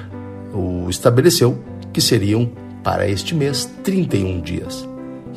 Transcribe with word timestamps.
o 0.54 0.90
estabeleceu 0.90 1.58
que 1.94 2.02
seriam 2.02 2.52
para 2.84 3.08
este 3.08 3.34
mês 3.34 3.72
31 3.84 4.42
dias. 4.42 4.88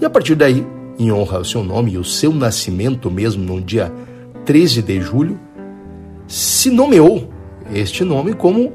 E 0.00 0.04
a 0.04 0.10
partir 0.10 0.34
daí, 0.34 0.66
em 0.98 1.12
honra 1.12 1.38
ao 1.38 1.44
seu 1.44 1.62
nome 1.62 1.92
e 1.92 1.98
o 1.98 2.04
seu 2.04 2.32
nascimento 2.32 3.10
mesmo 3.10 3.44
no 3.44 3.60
dia 3.60 3.92
13 4.44 4.82
de 4.82 5.00
julho, 5.00 5.38
se 6.26 6.70
nomeou 6.70 7.28
este 7.72 8.04
nome 8.04 8.34
como 8.34 8.72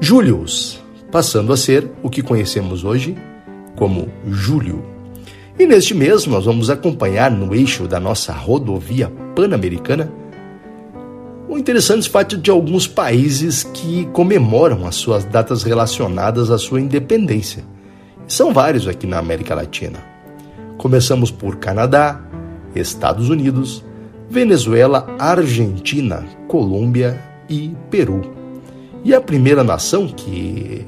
Julius, 0.00 0.82
passando 1.10 1.52
a 1.52 1.56
ser 1.56 1.90
o 2.02 2.10
que 2.10 2.22
conhecemos 2.22 2.84
hoje 2.84 3.16
como 3.76 4.08
Júlio. 4.28 4.84
E 5.58 5.66
neste 5.66 5.94
mês 5.94 6.26
nós 6.26 6.44
vamos 6.44 6.70
acompanhar 6.70 7.30
no 7.30 7.54
eixo 7.54 7.86
da 7.86 8.00
nossa 8.00 8.32
rodovia 8.32 9.12
pan-americana 9.34 10.10
o 11.52 11.58
interessante 11.58 12.08
fato 12.08 12.38
de 12.38 12.50
alguns 12.50 12.86
países 12.86 13.62
que 13.62 14.06
comemoram 14.06 14.86
as 14.86 14.94
suas 14.94 15.22
datas 15.22 15.62
relacionadas 15.62 16.50
à 16.50 16.56
sua 16.56 16.80
independência. 16.80 17.62
São 18.26 18.54
vários 18.54 18.88
aqui 18.88 19.06
na 19.06 19.18
América 19.18 19.54
Latina. 19.54 19.98
Começamos 20.78 21.30
por 21.30 21.56
Canadá, 21.56 22.22
Estados 22.74 23.28
Unidos, 23.28 23.84
Venezuela, 24.30 25.06
Argentina, 25.18 26.24
Colômbia 26.48 27.20
e 27.50 27.76
Peru. 27.90 28.41
E 29.04 29.14
a 29.14 29.20
primeira 29.20 29.64
nação 29.64 30.06
que 30.06 30.86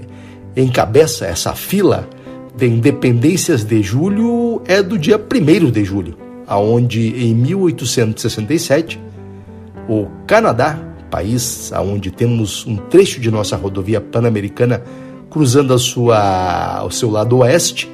encabeça 0.57 1.27
essa 1.27 1.55
fila 1.55 2.09
de 2.57 2.67
independências 2.67 3.65
de 3.65 3.83
julho 3.83 4.63
é 4.67 4.83
do 4.83 4.97
dia 4.97 5.19
1 5.19 5.71
de 5.71 5.85
julho, 5.85 6.17
aonde 6.47 7.25
em 7.25 7.35
1867 7.35 9.01
o 9.89 10.07
Canadá, 10.27 10.79
país 11.11 11.73
aonde 11.73 12.11
temos 12.11 12.67
um 12.67 12.77
trecho 12.77 13.21
de 13.21 13.31
nossa 13.31 13.57
rodovia 13.57 14.01
pan-americana 14.01 14.83
cruzando 15.29 15.75
a 15.75 15.79
sua, 15.79 16.85
o 16.85 16.91
seu 16.91 17.11
lado 17.11 17.39
oeste, 17.39 17.91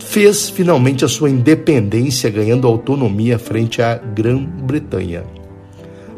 fez 0.00 0.50
finalmente 0.50 1.04
a 1.04 1.08
sua 1.08 1.30
independência, 1.30 2.28
ganhando 2.28 2.66
autonomia 2.66 3.38
frente 3.38 3.80
à 3.80 3.94
Grã-Bretanha. 3.94 5.22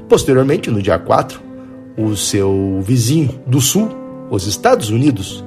Posteriormente, 0.09 0.71
no 0.71 0.81
dia 0.81 0.99
4, 0.99 1.44
o 1.97 2.17
seu 2.17 2.81
vizinho 2.83 3.41
do 3.47 3.61
sul, 3.61 3.89
os 4.31 4.47
Estados 4.47 4.91
Unidos, 4.91 5.45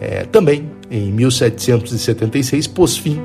é, 0.00 0.24
também 0.24 0.70
em 0.90 1.12
1776 1.12 2.66
pôs 2.66 2.96
fim, 2.96 3.20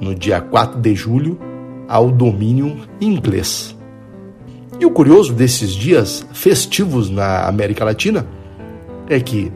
no 0.00 0.14
dia 0.14 0.40
4 0.40 0.80
de 0.80 0.94
julho, 0.94 1.38
ao 1.88 2.10
domínio 2.10 2.76
inglês. 3.00 3.76
E 4.80 4.86
o 4.86 4.90
curioso 4.90 5.32
desses 5.32 5.70
dias 5.70 6.26
festivos 6.32 7.10
na 7.10 7.46
América 7.46 7.84
Latina 7.84 8.26
é 9.08 9.20
que 9.20 9.52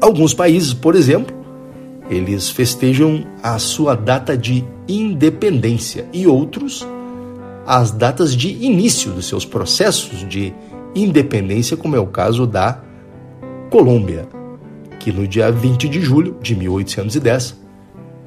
alguns 0.00 0.34
países, 0.34 0.72
por 0.74 0.94
exemplo, 0.94 1.34
eles 2.10 2.50
festejam 2.50 3.24
a 3.42 3.58
sua 3.58 3.94
data 3.94 4.36
de 4.36 4.64
independência 4.88 6.06
e 6.12 6.26
outros 6.26 6.86
as 7.66 7.90
datas 7.90 8.36
de 8.36 8.48
início 8.62 9.12
dos 9.12 9.26
seus 9.26 9.44
processos 9.44 10.28
de 10.28 10.52
independência, 10.94 11.76
como 11.76 11.96
é 11.96 12.00
o 12.00 12.06
caso 12.06 12.46
da 12.46 12.80
Colômbia, 13.70 14.28
que 15.00 15.12
no 15.12 15.26
dia 15.26 15.50
20 15.50 15.88
de 15.88 16.00
julho 16.00 16.36
de 16.40 16.54
1810 16.54 17.60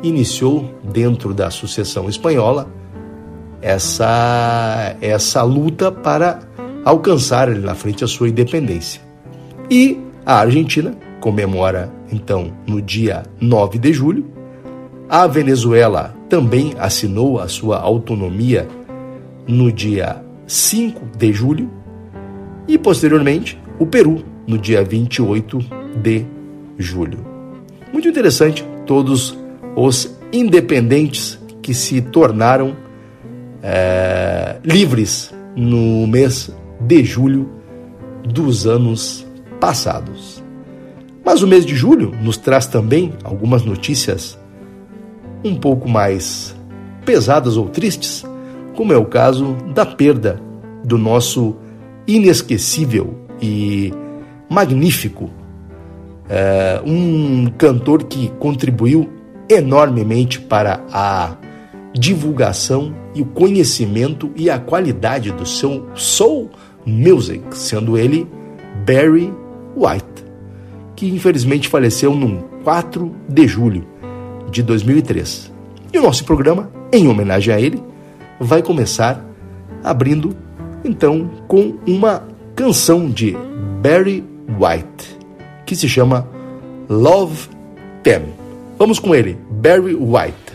iniciou 0.04 0.74
dentro 0.84 1.34
da 1.34 1.50
sucessão 1.50 2.08
espanhola 2.08 2.68
essa 3.62 4.96
essa 5.02 5.42
luta 5.42 5.92
para 5.92 6.40
alcançar 6.86 7.50
ali 7.50 7.60
na 7.60 7.76
frente 7.76 8.04
a 8.04 8.08
sua 8.08 8.30
independência. 8.30 9.02
E 9.70 10.00
a 10.26 10.40
Argentina 10.40 10.96
comemora 11.20 11.92
então 12.12 12.54
no 12.66 12.82
dia 12.82 13.24
9 13.42 13.80
de 13.80 13.92
julho. 13.92 14.26
A 15.10 15.26
Venezuela 15.26 16.16
também 16.30 16.74
assinou 16.78 17.40
a 17.40 17.48
sua 17.48 17.78
autonomia 17.80 18.68
no 19.48 19.72
dia 19.72 20.22
5 20.46 21.18
de 21.18 21.32
julho 21.32 21.77
e 22.68 22.78
posteriormente 22.78 23.60
o 23.80 23.86
Peru, 23.86 24.24
no 24.46 24.58
dia 24.58 24.84
28 24.84 25.60
de 26.02 26.26
julho. 26.78 27.20
Muito 27.92 28.08
interessante, 28.08 28.64
todos 28.86 29.38
os 29.76 30.18
independentes 30.32 31.40
que 31.62 31.74
se 31.74 32.02
tornaram 32.02 32.76
é, 33.62 34.58
livres 34.64 35.34
no 35.56 36.06
mês 36.08 36.52
de 36.80 37.04
julho 37.04 37.50
dos 38.24 38.68
anos 38.68 39.26
passados. 39.60 40.44
Mas 41.26 41.42
o 41.42 41.48
mês 41.48 41.66
de 41.66 41.76
julho 41.76 42.14
nos 42.22 42.38
traz 42.38 42.68
também 42.68 43.14
algumas 43.24 43.64
notícias 43.64 44.40
um 45.44 45.56
pouco 45.56 45.90
mais 45.90 46.56
pesadas 47.06 47.58
ou 47.58 47.68
tristes, 47.68 48.26
como 48.76 48.94
é 48.94 48.98
o 48.98 49.06
caso 49.06 49.56
da 49.74 49.86
perda 49.86 50.42
do 50.84 50.98
nosso 50.98 51.56
inesquecível 52.08 53.14
e 53.42 53.94
magnífico, 54.50 55.30
é, 56.30 56.82
um 56.86 57.48
cantor 57.58 58.04
que 58.04 58.30
contribuiu 58.40 59.10
enormemente 59.50 60.40
para 60.40 60.84
a 60.92 61.36
divulgação 61.94 62.94
e 63.16 63.22
o 63.22 63.26
conhecimento 63.26 64.32
e 64.36 64.50
a 64.50 64.60
qualidade 64.60 65.32
do 65.32 65.46
seu 65.46 65.88
soul 65.96 66.50
music, 66.86 67.44
sendo 67.58 67.98
ele 67.98 68.28
Barry 68.86 69.34
White, 69.76 70.26
que 70.96 71.10
infelizmente 71.10 71.68
faleceu 71.68 72.14
no 72.14 72.44
4 72.64 73.14
de 73.28 73.48
julho 73.48 73.86
de 74.52 74.62
2003. 74.62 75.52
E 75.94 75.98
o 75.98 76.02
nosso 76.02 76.24
programa, 76.24 76.70
em 76.92 77.08
homenagem 77.08 77.54
a 77.54 77.60
ele, 77.60 77.82
vai 78.40 78.62
começar 78.62 79.26
abrindo 79.84 80.36
então 80.84 81.30
com 81.48 81.76
uma 81.86 82.24
canção 82.56 83.10
de 83.10 83.36
Barry 83.82 84.24
White, 84.60 85.18
que 85.66 85.76
se 85.76 85.88
chama 85.88 86.28
Love 86.90 87.50
Them. 88.04 88.24
Vamos 88.78 89.00
com 89.00 89.14
ele, 89.14 89.38
Barry 89.50 89.96
White. 89.96 90.47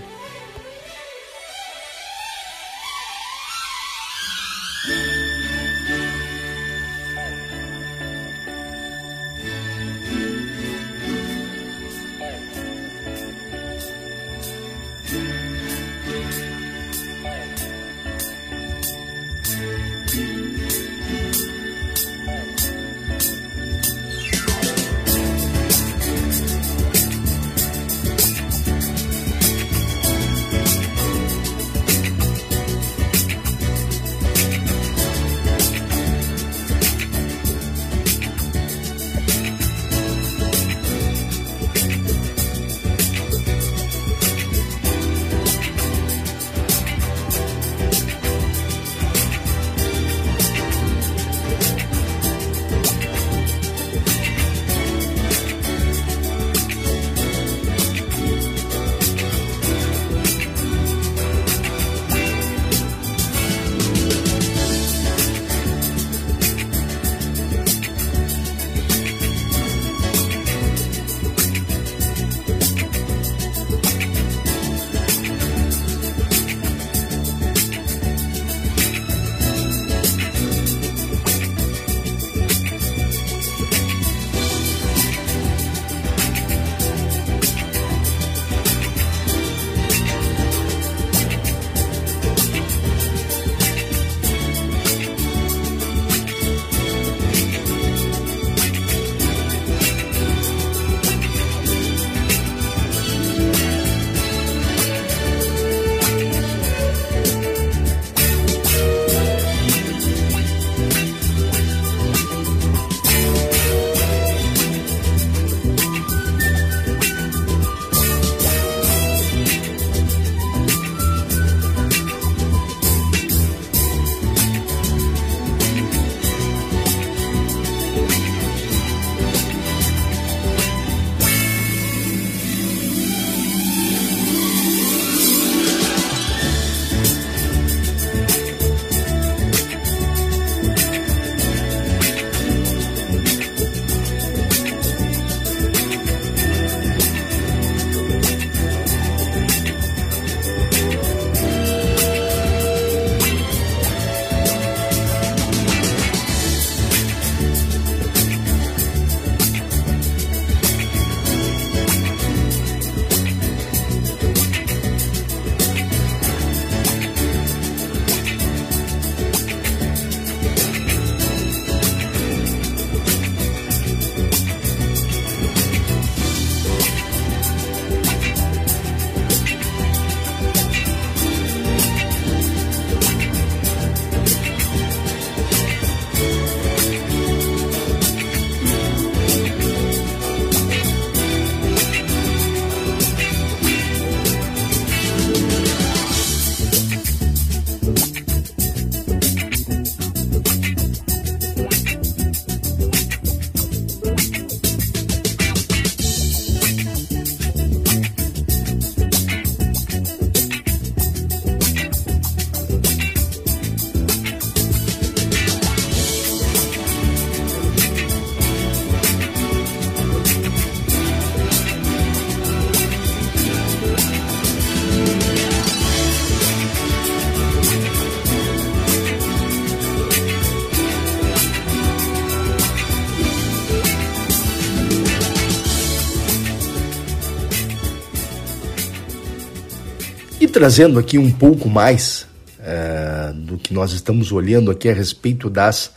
Trazendo 240.62 240.96
aqui 240.96 241.18
um 241.18 241.28
pouco 241.28 241.68
mais 241.68 242.24
é, 242.60 243.32
do 243.34 243.58
que 243.58 243.74
nós 243.74 243.90
estamos 243.90 244.30
olhando 244.30 244.70
aqui 244.70 244.88
a 244.88 244.94
respeito 244.94 245.50
das 245.50 245.92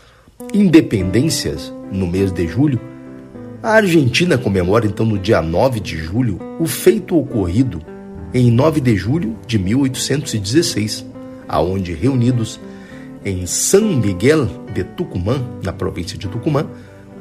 independências 0.51 1.71
no 1.91 2.07
mês 2.07 2.31
de 2.31 2.47
julho, 2.47 2.81
a 3.61 3.73
Argentina 3.73 4.39
comemora 4.39 4.87
então 4.87 5.05
no 5.05 5.19
dia 5.19 5.39
9 5.39 5.79
de 5.79 5.95
julho 5.95 6.39
o 6.59 6.65
feito 6.65 7.15
ocorrido 7.15 7.79
em 8.33 8.49
9 8.49 8.81
de 8.81 8.95
julho 8.95 9.37
de 9.45 9.59
1816, 9.59 11.05
aonde 11.47 11.93
reunidos 11.93 12.59
em 13.23 13.45
São 13.45 13.83
Miguel 13.83 14.49
de 14.73 14.83
Tucumã, 14.83 15.43
na 15.63 15.73
província 15.73 16.17
de 16.17 16.27
Tucumã, 16.27 16.65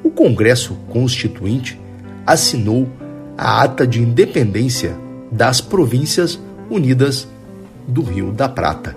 o 0.02 0.08
Congresso 0.08 0.78
Constituinte 0.88 1.78
assinou 2.24 2.88
a 3.36 3.64
Ata 3.64 3.86
de 3.86 4.00
Independência 4.00 4.96
das 5.30 5.60
Províncias 5.60 6.40
Unidas 6.70 7.33
do 7.86 8.02
Rio 8.02 8.32
da 8.32 8.48
Prata, 8.48 8.96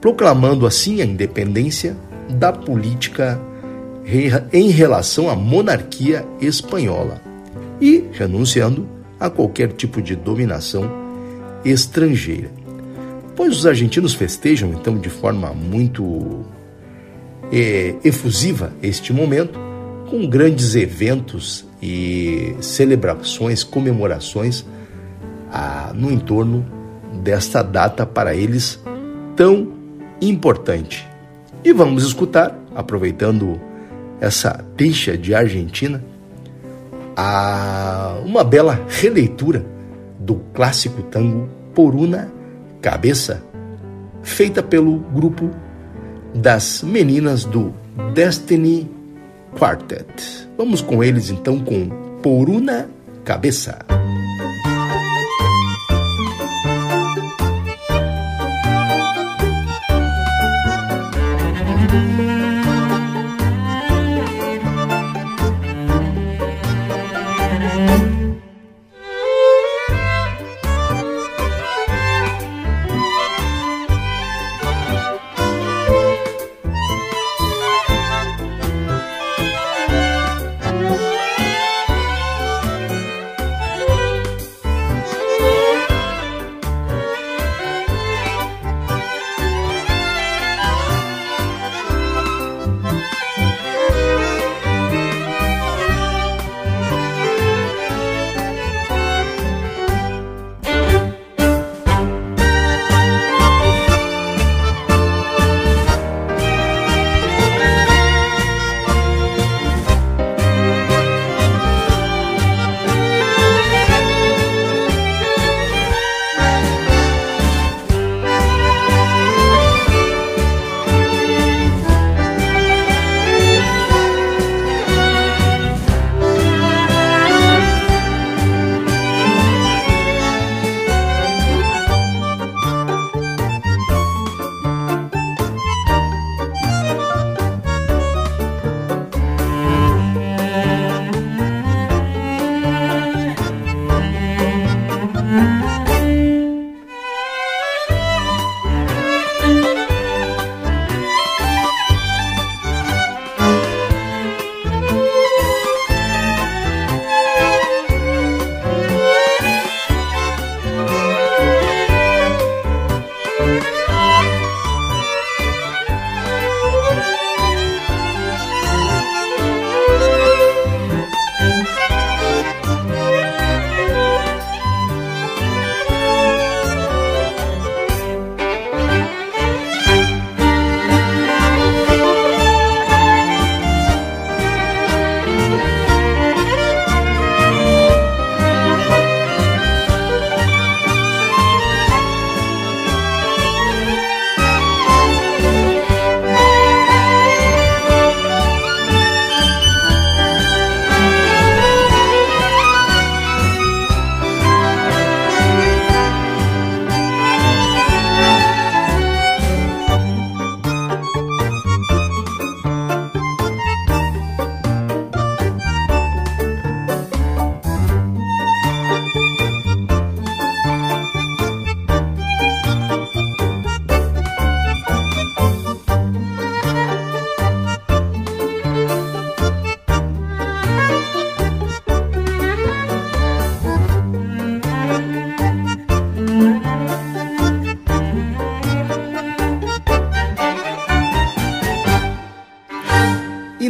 proclamando 0.00 0.66
assim 0.66 1.00
a 1.00 1.04
independência 1.04 1.96
da 2.28 2.52
política 2.52 3.40
em 4.52 4.68
relação 4.68 5.30
à 5.30 5.36
monarquia 5.36 6.24
espanhola 6.40 7.20
e 7.80 8.04
renunciando 8.12 8.86
a 9.18 9.30
qualquer 9.30 9.72
tipo 9.72 10.02
de 10.02 10.16
dominação 10.16 10.90
estrangeira. 11.64 12.50
Pois 13.36 13.56
os 13.56 13.66
argentinos 13.66 14.14
festejam 14.14 14.70
então 14.70 14.98
de 14.98 15.08
forma 15.08 15.52
muito 15.54 16.44
é, 17.52 17.94
efusiva 18.04 18.72
este 18.82 19.12
momento, 19.12 19.58
com 20.10 20.26
grandes 20.26 20.74
eventos 20.74 21.64
e 21.80 22.54
celebrações, 22.60 23.64
comemorações 23.64 24.64
ah, 25.50 25.92
no 25.94 26.10
entorno 26.10 26.64
desta 27.12 27.62
data 27.62 28.06
para 28.06 28.34
eles 28.34 28.80
tão 29.36 29.72
importante. 30.20 31.08
E 31.64 31.72
vamos 31.72 32.04
escutar, 32.04 32.56
aproveitando 32.74 33.60
essa 34.20 34.64
deixa 34.76 35.16
de 35.16 35.34
Argentina, 35.34 36.02
a 37.16 38.20
uma 38.24 38.42
bela 38.42 38.80
releitura 38.88 39.64
do 40.18 40.36
clássico 40.54 41.02
tango 41.02 41.48
Por 41.74 41.94
una 41.94 42.30
Cabeça, 42.80 43.42
feita 44.22 44.62
pelo 44.62 44.98
grupo 44.98 45.50
das 46.34 46.82
meninas 46.82 47.44
do 47.44 47.72
Destiny 48.12 48.90
Quartet. 49.56 50.48
Vamos 50.56 50.80
com 50.80 51.02
eles 51.02 51.30
então 51.30 51.60
com 51.60 51.88
Por 52.22 52.48
una 52.48 52.88
Cabeça. 53.24 54.01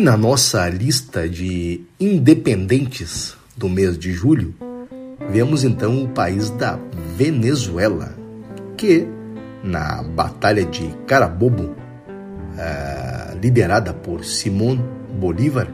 Na 0.03 0.17
nossa 0.17 0.69
lista 0.69 1.29
de 1.29 1.81
independentes 2.01 3.37
do 3.57 3.69
mês 3.69 3.97
de 3.97 4.13
julho, 4.13 4.53
vemos 5.31 5.63
então 5.63 6.03
o 6.03 6.09
país 6.09 6.51
da 6.51 6.77
Venezuela, 7.17 8.13
que 8.77 9.07
na 9.63 10.03
Batalha 10.03 10.65
de 10.65 10.89
Carabobo, 11.07 11.77
eh, 12.59 13.37
liderada 13.41 13.95
por 13.95 14.25
Simón 14.25 14.81
Bolívar, 15.21 15.69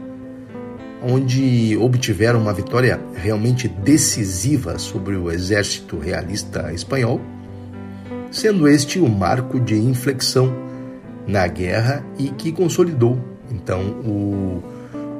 onde 1.01 1.75
obtiveram 1.77 2.39
uma 2.39 2.53
vitória 2.53 3.01
realmente 3.15 3.67
decisiva 3.67 4.77
sobre 4.77 5.15
o 5.15 5.31
exército 5.31 5.97
realista 5.97 6.71
espanhol, 6.71 7.19
sendo 8.29 8.67
este 8.67 8.99
o 8.99 9.09
marco 9.09 9.59
de 9.59 9.75
inflexão 9.75 10.53
na 11.25 11.47
guerra 11.47 12.05
e 12.19 12.29
que 12.29 12.51
consolidou 12.51 13.38
então 13.51 13.81
o, 14.03 14.63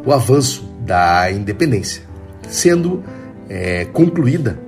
o 0.05 0.13
avanço 0.13 0.63
da 0.81 1.31
independência, 1.31 2.03
sendo 2.47 3.03
é, 3.49 3.85
concluída 3.85 4.59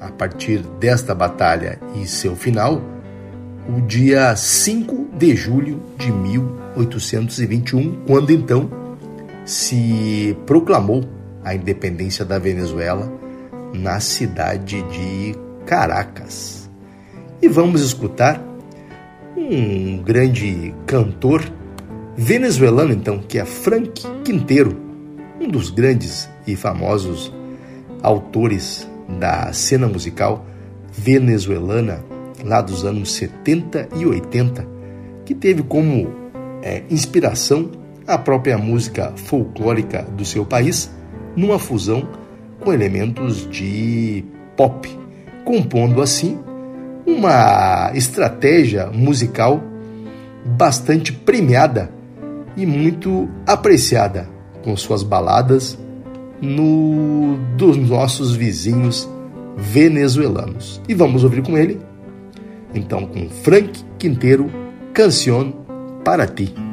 a 0.00 0.10
partir 0.10 0.58
desta 0.80 1.14
batalha 1.14 1.78
e 1.94 2.06
seu 2.06 2.36
final 2.36 2.80
o 3.68 3.80
dia 3.80 4.34
5 4.36 5.08
de 5.18 5.34
julho 5.34 5.82
de 5.98 6.12
1821, 6.12 8.04
quando 8.06 8.30
então 8.30 8.70
se 9.44 10.36
proclamou 10.46 11.04
a 11.44 11.54
independência 11.54 12.24
da 12.24 12.38
Venezuela 12.38 13.12
na 13.74 13.98
cidade 14.00 14.82
de 14.82 15.34
Caracas. 15.64 16.70
E 17.42 17.48
vamos 17.48 17.80
escutar 17.80 18.40
um 19.36 20.02
grande 20.02 20.74
cantor 20.86 21.42
venezuelano, 22.16 22.92
então, 22.92 23.18
que 23.18 23.38
é 23.38 23.44
Frank 23.44 24.02
Quinteiro, 24.24 24.76
um 25.40 25.48
dos 25.48 25.70
grandes 25.70 26.28
e 26.46 26.56
famosos 26.56 27.32
autores 28.02 28.88
da 29.20 29.52
cena 29.52 29.86
musical 29.86 30.46
venezuelana 30.90 32.02
lá 32.44 32.60
dos 32.60 32.84
anos 32.84 33.12
70 33.12 33.88
e 33.96 34.06
80, 34.06 34.66
que 35.24 35.34
teve 35.34 35.62
como 35.62 36.08
é, 36.62 36.82
inspiração 36.90 37.70
a 38.06 38.16
própria 38.16 38.56
música 38.56 39.12
folclórica 39.16 40.02
do 40.02 40.24
seu 40.24 40.44
país, 40.44 40.90
numa 41.34 41.58
fusão 41.58 42.08
com 42.60 42.72
elementos 42.72 43.48
de 43.50 44.24
pop, 44.56 44.88
compondo 45.44 46.00
assim 46.00 46.38
uma 47.06 47.92
estratégia 47.94 48.86
musical 48.86 49.62
bastante 50.44 51.12
premiada 51.12 51.95
e 52.56 52.64
muito 52.64 53.28
apreciada 53.46 54.28
com 54.64 54.76
suas 54.76 55.02
baladas 55.02 55.78
no 56.40 57.38
dos 57.56 57.76
nossos 57.76 58.34
vizinhos 58.34 59.08
venezuelanos. 59.56 60.80
E 60.88 60.94
vamos 60.94 61.24
ouvir 61.24 61.42
com 61.42 61.56
ele, 61.56 61.80
então 62.74 63.06
com 63.06 63.28
Frank 63.28 63.84
Quinteiro, 63.98 64.50
Canción 64.92 65.52
para 66.04 66.26
ti. 66.26 66.65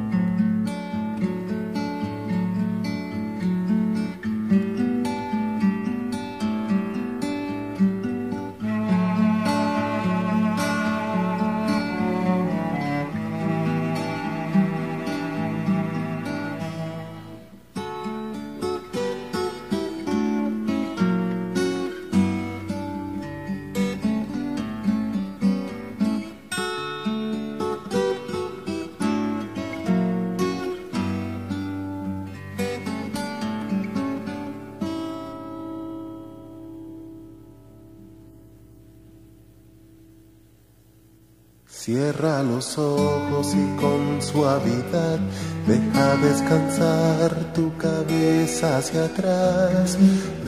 Cierra 41.84 42.40
los 42.42 42.78
ojos 42.78 43.54
y 43.54 43.76
con 43.78 44.22
suavidad 44.22 45.18
deja 45.66 46.16
descansar 46.16 47.52
tu 47.52 47.76
cabeza 47.76 48.78
hacia 48.78 49.04
atrás. 49.04 49.98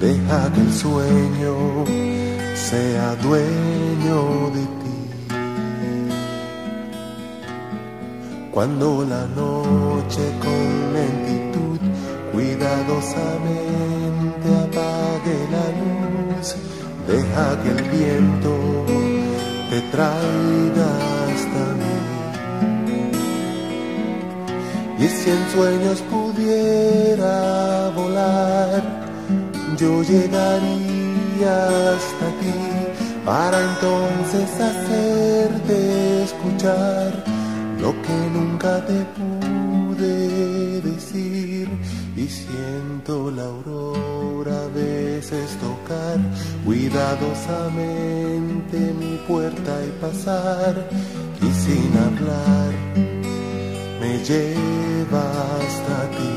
Deja 0.01 0.51
que 0.55 0.63
el 0.63 0.73
sueño 0.73 1.85
sea 2.55 3.15
dueño 3.17 4.51
de 4.55 4.65
ti. 4.81 4.99
Cuando 8.51 9.05
la 9.05 9.27
noche 9.27 10.33
con 10.41 10.95
lentitud 10.95 11.79
cuidadosamente 12.33 14.49
apague 14.65 15.37
la 15.53 15.67
luz, 15.83 16.57
deja 17.07 17.47
que 17.63 17.71
el 17.73 17.83
viento 17.91 18.53
te 19.69 19.79
traiga 19.93 20.96
Y 24.99 25.09
si 25.09 25.31
en 25.31 25.51
sueños 25.51 26.01
pudiera 26.11 27.91
volar, 27.91 28.83
yo 29.77 30.03
llegaría 30.03 31.93
hasta 31.95 32.27
ti 32.41 32.55
para 33.27 33.61
entonces 33.61 34.59
hacerte 34.59 36.23
escuchar 36.23 37.23
lo 37.81 37.93
que 38.03 38.31
nunca 38.33 38.83
te 38.87 39.05
pude 39.17 40.81
decir. 40.81 41.69
Y 42.17 42.27
siento 42.27 43.31
la 43.31 43.45
aurora 43.45 44.67
veces 44.75 45.59
tocar 45.61 46.19
cuidadosamente 46.65 48.95
mi 48.99 49.19
puerta 49.29 49.85
y 49.85 49.91
pasar 50.01 50.89
y 51.43 51.53
sin 51.53 51.95
hablar 51.99 53.06
me 54.07 54.19
lleva 54.31 55.25
hasta 55.59 55.97
ti. 56.17 56.37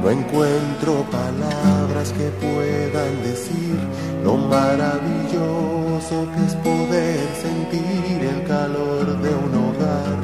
No 0.00 0.10
encuentro 0.10 0.92
palabras 1.20 2.08
que 2.18 2.28
puedan 2.44 3.12
decir 3.30 3.76
lo 4.24 4.34
maravilloso 4.36 6.16
que 6.32 6.40
es 6.48 6.54
poder 6.68 7.26
sentir 7.44 8.18
el 8.32 8.40
calor 8.46 9.06
de 9.24 9.30
un 9.44 9.52
hogar 9.64 10.18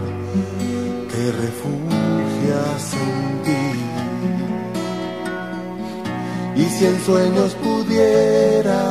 que 1.10 1.24
refugias 1.44 2.84
en 3.04 3.24
ti. 3.46 3.66
Y 6.62 6.64
si 6.74 6.82
en 6.86 6.98
sueños 7.00 7.50
pudiera 7.66 8.82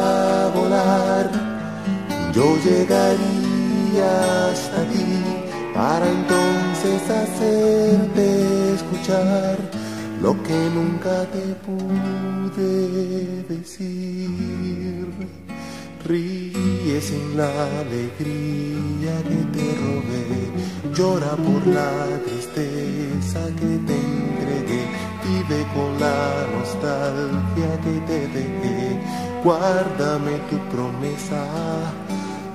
volar, 0.54 1.26
yo 2.34 2.46
llegaría 2.66 4.12
hasta 4.52 4.80
ti 4.92 5.03
para 5.74 6.08
entonces 6.10 7.02
hacerte 7.10 8.74
escuchar 8.76 9.58
lo 10.22 10.32
que 10.44 10.70
nunca 10.74 11.26
te 11.32 11.56
pude 11.66 13.44
decir. 13.44 15.08
Ríe 16.06 17.02
sin 17.02 17.38
la 17.38 17.50
alegría 17.80 19.16
que 19.30 19.40
te 19.56 19.66
robé, 19.84 20.94
llora 20.94 21.36
por 21.38 21.66
la 21.68 21.92
tristeza 22.26 23.40
que 23.56 23.72
te 23.88 23.96
entregué, 23.96 24.84
vive 25.24 25.66
con 25.74 26.00
la 26.00 26.46
nostalgia 26.58 27.72
que 27.86 27.96
te 28.06 28.20
dejé, 28.28 29.00
guárdame 29.44 30.34
tu 30.50 30.58
promesa 30.76 31.42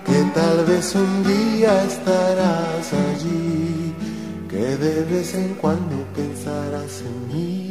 que 0.09 0.23
tal 0.35 0.64
vez 0.64 0.94
un 0.94 1.23
día 1.25 1.85
estarás 1.85 2.92
allí, 2.92 3.94
que 4.49 4.77
de 4.85 5.05
vez 5.05 5.35
en 5.35 5.55
cuando 5.61 5.97
pensarás 6.14 7.03
en 7.03 7.16
mí. 7.29 7.68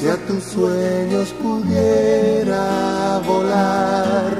Si 0.00 0.08
a 0.08 0.16
tus 0.16 0.42
sueños 0.44 1.28
pudiera 1.42 3.20
volar, 3.26 4.32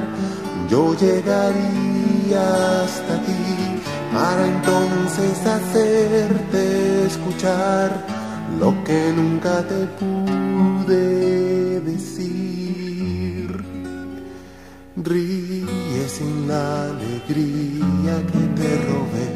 yo 0.67 0.95
llegaría 0.95 2.83
hasta 2.83 3.21
ti 3.21 3.79
para 4.11 4.47
entonces 4.47 5.45
hacerte 5.45 7.05
escuchar 7.05 8.07
lo 8.59 8.73
que 8.83 9.13
nunca 9.15 9.61
te 9.67 9.85
pude 10.01 11.79
decir. 11.81 13.63
Ríe 14.95 16.09
sin 16.09 16.47
la 16.47 16.85
alegría 16.85 18.15
que 18.31 18.43
te 18.59 18.69
robé, 18.89 19.29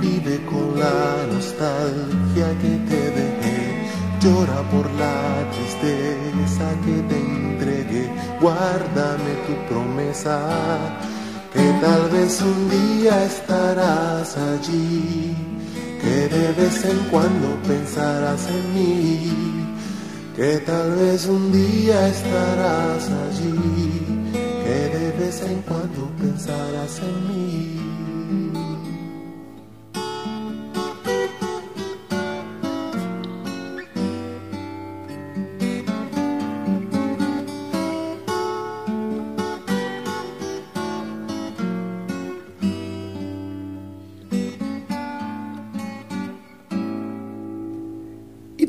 vive 0.00 0.36
con 0.46 0.78
la 0.78 1.26
nostalgia 1.28 2.56
que 2.60 2.72
te 2.88 3.00
dejé 3.10 3.56
llora 4.26 4.62
por 4.70 4.90
la 5.00 5.15
guárdame 8.40 9.32
tu 9.46 9.54
promesa, 9.68 10.40
que 11.52 11.72
tal 11.80 12.10
vez 12.10 12.40
un 12.42 12.68
día 12.68 13.24
estarás 13.24 14.36
allí, 14.36 15.34
que 16.00 16.28
de 16.28 16.52
vez 16.52 16.84
en 16.84 16.98
cuando 17.10 17.48
pensarás 17.66 18.48
en 18.48 18.74
mí, 18.74 19.32
que 20.34 20.58
tal 20.58 20.94
vez 20.96 21.26
un 21.26 21.50
día 21.50 22.08
estarás 22.08 23.08
allí, 23.26 24.32
que 24.64 24.98
de 24.98 25.12
vez 25.18 25.42
en 25.42 25.62
cuando 25.62 26.10
pensarás 26.18 27.00
en 27.00 27.28
mí. 27.28 27.95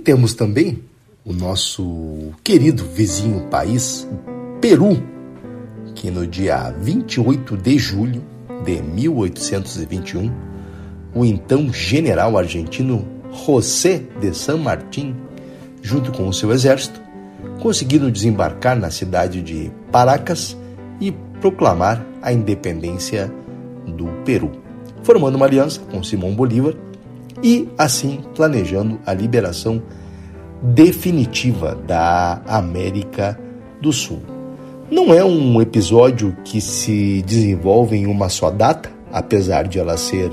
Temos 0.07 0.33
também 0.33 0.85
o 1.25 1.33
nosso 1.33 2.31
querido 2.41 2.85
vizinho 2.85 3.41
país, 3.49 4.07
Peru, 4.61 5.03
que 5.93 6.09
no 6.09 6.25
dia 6.25 6.73
28 6.79 7.57
de 7.57 7.77
julho 7.77 8.23
de 8.63 8.81
1821, 8.81 10.31
o 11.13 11.25
então 11.25 11.73
general 11.73 12.37
argentino 12.37 13.05
José 13.45 14.01
de 14.21 14.33
San 14.33 14.55
Martín, 14.55 15.13
junto 15.81 16.13
com 16.13 16.29
o 16.29 16.33
seu 16.33 16.53
exército, 16.53 17.01
conseguiram 17.59 18.09
desembarcar 18.09 18.79
na 18.79 18.89
cidade 18.89 19.41
de 19.41 19.69
Paracas 19.91 20.55
e 21.01 21.11
proclamar 21.41 22.01
a 22.21 22.31
independência 22.31 23.29
do 23.85 24.05
Peru, 24.23 24.53
formando 25.03 25.35
uma 25.35 25.45
aliança 25.45 25.81
com 25.81 26.01
Simão 26.01 26.33
Bolívar 26.33 26.75
e, 27.43 27.67
assim, 27.77 28.23
planejando 28.33 28.99
a 29.05 29.13
liberação 29.13 29.83
definitiva 30.61 31.75
da 31.75 32.41
América 32.47 33.39
do 33.81 33.91
Sul. 33.91 34.21
Não 34.89 35.13
é 35.13 35.23
um 35.23 35.61
episódio 35.61 36.35
que 36.43 36.61
se 36.61 37.21
desenvolve 37.23 37.97
em 37.97 38.07
uma 38.07 38.29
só 38.29 38.49
data, 38.49 38.89
apesar 39.11 39.67
de 39.67 39.79
ela 39.79 39.97
ser 39.97 40.31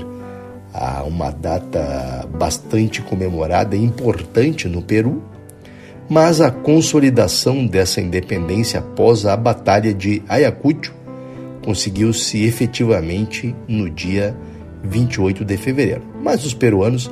ah, 0.73 1.03
uma 1.05 1.29
data 1.31 2.27
bastante 2.37 3.01
comemorada 3.01 3.75
e 3.75 3.83
importante 3.83 4.67
no 4.67 4.81
Peru, 4.81 5.21
mas 6.09 6.39
a 6.39 6.51
consolidação 6.51 7.65
dessa 7.65 7.99
independência 7.99 8.79
após 8.79 9.25
a 9.25 9.35
Batalha 9.35 9.93
de 9.93 10.21
Ayacucho 10.27 10.93
conseguiu-se 11.63 12.43
efetivamente 12.43 13.55
no 13.67 13.89
dia 13.89 14.35
28 14.83 15.43
de 15.43 15.57
fevereiro. 15.57 16.03
Mas 16.21 16.45
os 16.45 16.53
peruanos 16.53 17.11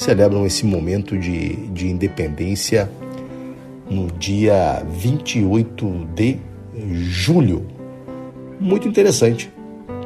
celebram 0.00 0.46
esse 0.46 0.64
momento 0.64 1.18
de, 1.18 1.54
de 1.68 1.86
independência 1.88 2.90
no 3.88 4.10
dia 4.10 4.82
28 4.88 6.08
de 6.14 6.38
julho. 7.02 7.66
Muito 8.58 8.88
interessante, 8.88 9.52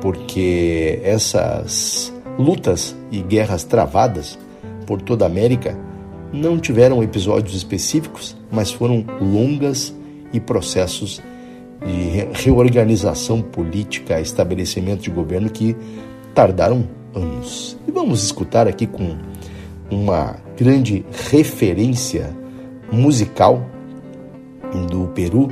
porque 0.01 0.99
essas 1.05 2.13
lutas 2.37 2.97
e 3.13 3.21
guerras 3.21 3.63
travadas 3.63 4.37
por 4.85 5.01
toda 5.01 5.25
a 5.25 5.29
América 5.29 5.79
não 6.33 6.59
tiveram 6.59 7.01
episódios 7.01 7.55
específicos, 7.55 8.37
mas 8.51 8.73
foram 8.73 9.07
longas 9.21 9.95
e 10.33 10.41
processos 10.41 11.23
de 11.87 12.43
reorganização 12.43 13.41
política, 13.41 14.21
estabelecimento 14.21 15.03
de 15.03 15.11
governo 15.11 15.49
que 15.49 15.77
tardaram 16.35 16.85
anos. 17.15 17.79
E 17.87 17.93
vamos 17.93 18.25
escutar 18.25 18.67
aqui 18.67 18.89
com 18.89 19.17
uma 19.91 20.37
grande 20.57 21.05
referência 21.31 22.35
musical 22.91 23.65
do 24.89 25.09
Peru, 25.15 25.51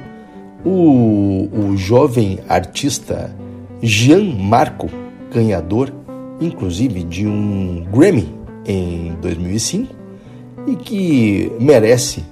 o, 0.65 1.49
o 1.53 1.77
jovem 1.77 2.39
artista 2.49 3.35
Jean 3.81 4.25
Marco, 4.35 4.89
ganhador 5.33 5.93
inclusive 6.41 7.03
de 7.05 7.27
um 7.27 7.85
Grammy 7.93 8.35
em 8.67 9.15
2005 9.21 9.95
e 10.67 10.77
que 10.77 11.53
merece 11.61 12.25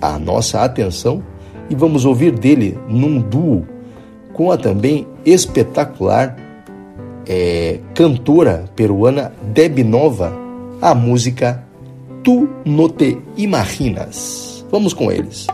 a 0.00 0.18
nossa 0.18 0.62
atenção 0.62 1.22
e 1.70 1.74
vamos 1.74 2.04
ouvir 2.04 2.32
dele 2.32 2.78
num 2.88 3.20
duo 3.20 3.66
com 4.32 4.50
a 4.50 4.56
também 4.56 5.06
espetacular 5.24 6.36
é, 7.26 7.78
cantora 7.94 8.64
peruana 8.74 9.32
Deb 9.52 9.78
Nova 9.84 10.41
a 10.82 10.94
música 10.94 11.64
Tu 12.24 12.48
No 12.64 12.88
Te 12.88 13.16
Imaginas. 13.36 14.66
Vamos 14.70 14.92
com 14.92 15.10
eles. 15.10 15.46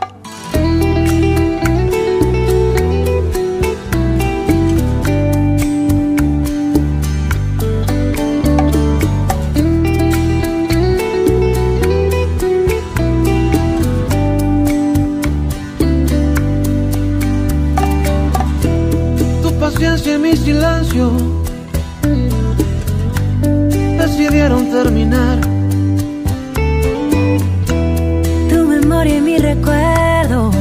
Tu 19.43 19.53
paciencia 19.59 20.15
y 20.15 20.17
mi 20.17 20.35
silencio 20.35 21.48
terminar. 24.83 25.37
Tu 28.49 28.59
memoria 28.75 29.17
y 29.17 29.21
mi 29.21 29.37
recuerdo 29.37 30.51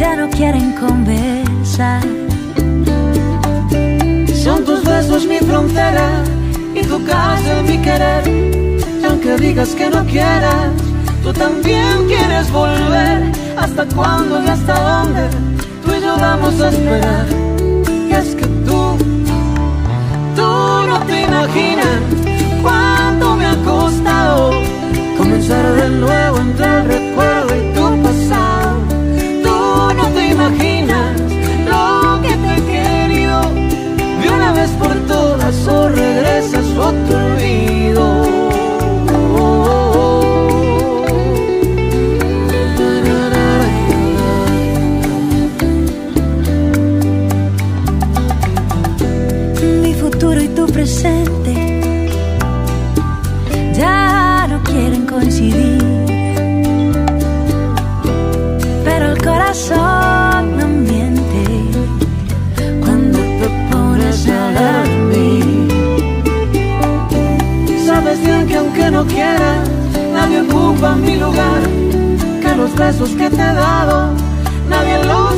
ya 0.00 0.16
no 0.16 0.26
quieren 0.30 0.68
conversar. 0.84 2.02
Son 4.44 4.64
tus 4.64 4.80
besos 4.84 5.26
mi 5.26 5.38
frontera 5.50 6.08
y 6.74 6.80
tu 6.90 6.98
casa 7.04 7.52
mi 7.68 7.76
querer. 7.86 8.22
Y 9.02 9.04
aunque 9.04 9.36
digas 9.36 9.70
que 9.78 9.90
no 9.90 10.00
quieras, 10.06 10.70
tú 11.22 11.30
también 11.44 11.94
quieres 12.12 12.50
volver. 12.50 13.18
¿Hasta 13.62 13.82
cuándo 13.96 14.42
y 14.44 14.48
hasta 14.56 14.74
dónde 14.88 15.24
tú 15.82 15.88
y 15.96 16.00
yo 16.06 16.12
vamos 16.28 16.54
a 16.60 16.68
esperar? 16.70 17.26
Y 18.08 18.12
es 18.20 18.28
que 18.38 18.46
tú, 18.66 18.66
tú 18.70 18.75
imaginas 21.46 22.00
cuánto 22.62 23.36
me 23.36 23.46
ha 23.46 23.56
costado 23.64 24.50
comenzar 25.16 25.72
de 25.74 25.90
nuevo 25.90 26.38
entre 26.38 26.66
el 26.66 26.84
recuerdo 26.86 27.56
y 27.56 27.74
tu 27.74 28.02
pasado. 28.02 28.78
Tú 29.44 29.94
no 29.96 30.08
te 30.08 30.28
imaginas 30.28 31.20
lo 31.70 32.20
que 32.22 32.34
te 32.34 32.54
he 32.54 32.62
querido 32.64 33.40
de 34.22 34.28
una 34.28 34.52
vez 34.52 34.70
por 34.72 34.94
todas 35.06 35.68
o 35.68 35.88
regresas 35.88 36.66
o 36.78 36.92
no 68.96 69.06
quieras, 69.06 69.68
nadie 70.14 70.40
ocupa 70.40 70.94
mi 70.96 71.16
lugar. 71.16 71.60
Que 72.40 72.54
los 72.56 72.74
besos 72.74 73.10
que 73.10 73.28
te 73.28 73.42
he 73.42 73.54
dado, 73.54 74.14
nadie 74.70 75.04
los 75.04 75.35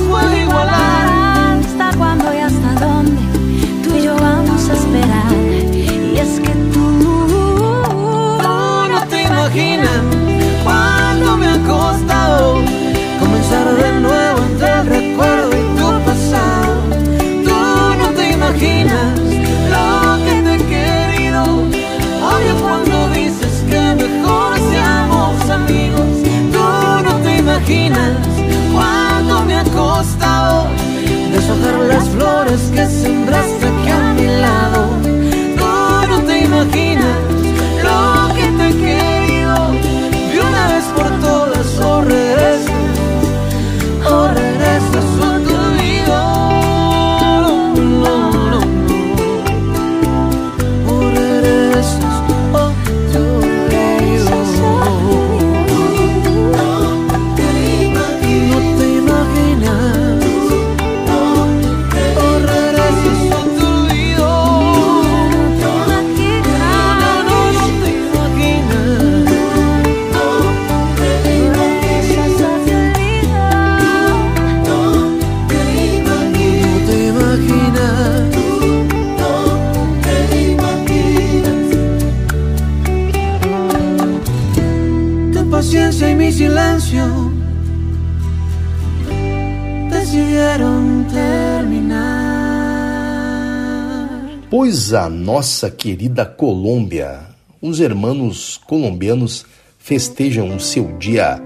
nossa 95.59 95.71
querida 95.73 96.25
Colômbia, 96.25 97.19
os 97.61 97.81
hermanos 97.81 98.61
colombianos 98.65 99.45
festejam 99.77 100.55
o 100.55 100.61
seu 100.61 100.97
dia 100.99 101.43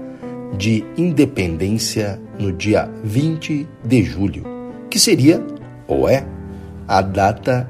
de 0.55 0.85
independência 0.95 2.21
no 2.37 2.51
dia 2.51 2.87
20 3.03 3.67
de 3.83 4.03
julho, 4.03 4.43
que 4.87 4.99
seria, 4.99 5.43
ou 5.87 6.07
é, 6.07 6.27
a 6.87 7.01
data 7.01 7.67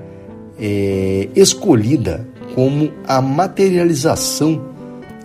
é, 0.60 1.30
escolhida 1.34 2.28
como 2.54 2.92
a 3.08 3.22
materialização 3.22 4.66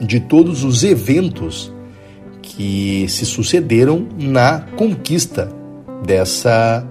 de 0.00 0.20
todos 0.20 0.62
os 0.62 0.84
eventos 0.84 1.72
que 2.40 3.06
se 3.08 3.26
sucederam 3.26 4.06
na 4.16 4.60
conquista 4.76 5.48
dessa 6.06 6.86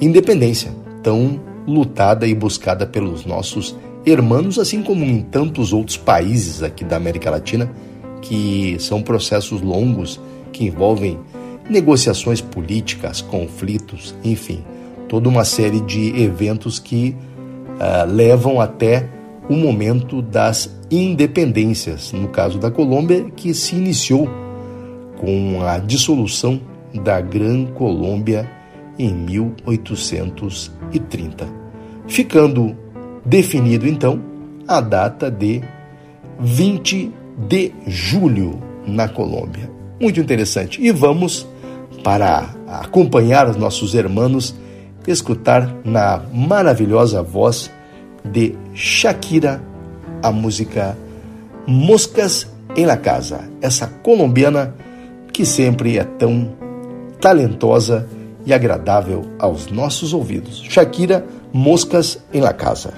independência. 0.00 0.74
Tão 1.02 1.38
lutada 1.66 2.26
e 2.26 2.34
buscada 2.34 2.86
pelos 2.86 3.24
nossos 3.24 3.76
irmãos, 4.04 4.58
assim 4.58 4.82
como 4.82 5.04
em 5.04 5.20
tantos 5.20 5.72
outros 5.72 5.96
países 5.96 6.62
aqui 6.62 6.84
da 6.84 6.96
América 6.96 7.30
Latina, 7.30 7.70
que 8.22 8.76
são 8.78 9.02
processos 9.02 9.60
longos 9.60 10.20
que 10.52 10.64
envolvem 10.64 11.18
negociações 11.68 12.40
políticas, 12.40 13.20
conflitos, 13.20 14.14
enfim, 14.22 14.64
toda 15.08 15.28
uma 15.28 15.44
série 15.44 15.80
de 15.80 16.20
eventos 16.22 16.78
que 16.78 17.16
uh, 17.70 18.10
levam 18.10 18.60
até 18.60 19.08
o 19.48 19.54
momento 19.54 20.22
das 20.22 20.70
independências. 20.90 22.12
No 22.12 22.28
caso 22.28 22.58
da 22.58 22.70
Colômbia, 22.70 23.26
que 23.34 23.52
se 23.52 23.74
iniciou 23.74 24.28
com 25.18 25.62
a 25.62 25.78
dissolução 25.78 26.60
da 26.94 27.20
Gran 27.20 27.66
Colômbia 27.66 28.50
em 28.98 29.14
1830. 29.14 31.46
Ficando 32.06 32.76
definido 33.24 33.86
então 33.86 34.20
a 34.66 34.80
data 34.80 35.30
de 35.30 35.62
20 36.38 37.12
de 37.48 37.72
julho 37.86 38.60
na 38.86 39.08
Colômbia. 39.08 39.70
Muito 40.00 40.20
interessante. 40.20 40.82
E 40.82 40.92
vamos 40.92 41.46
para 42.02 42.54
acompanhar 42.66 43.48
os 43.48 43.56
nossos 43.56 43.94
irmãos, 43.94 44.54
escutar 45.06 45.74
na 45.84 46.20
maravilhosa 46.32 47.22
voz 47.22 47.70
de 48.24 48.54
Shakira 48.74 49.62
a 50.22 50.30
música 50.30 50.96
Moscas 51.66 52.50
em 52.76 52.84
la 52.84 52.96
Casa, 52.96 53.48
essa 53.60 53.86
colombiana 53.86 54.74
que 55.32 55.44
sempre 55.44 55.98
é 55.98 56.04
tão 56.04 56.52
talentosa 57.20 58.08
e 58.46 58.54
agradável 58.54 59.26
aos 59.38 59.66
nossos 59.66 60.14
ouvidos. 60.14 60.62
Shakira, 60.62 61.26
Moscas 61.52 62.18
em 62.32 62.40
la 62.40 62.54
Casa. 62.54 62.94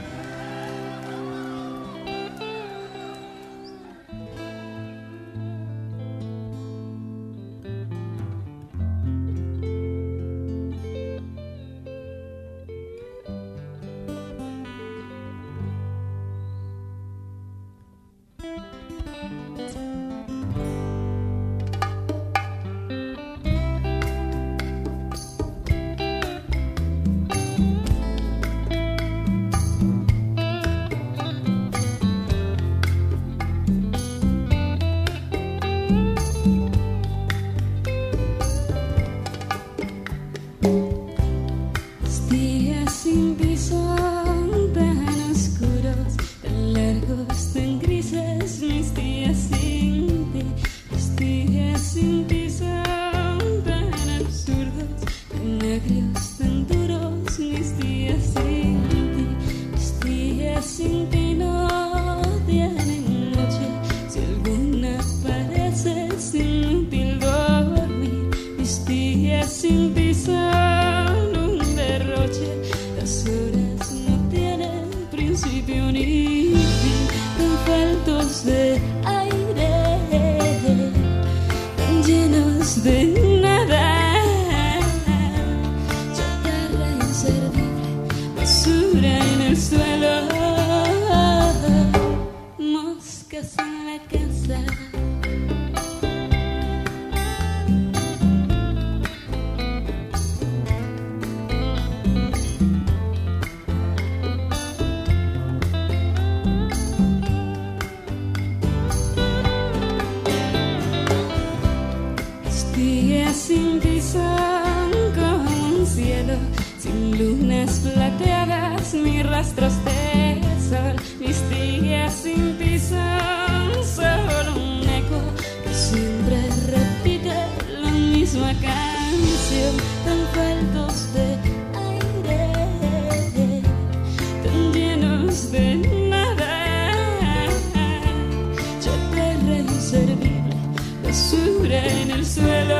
basura 141.18 141.84
en 141.84 142.10
el 142.12 142.24
suelo, 142.24 142.76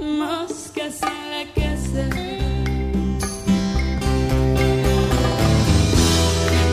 moscas 0.00 0.96
en 1.02 1.18
la 1.34 1.44
casa. 1.58 2.04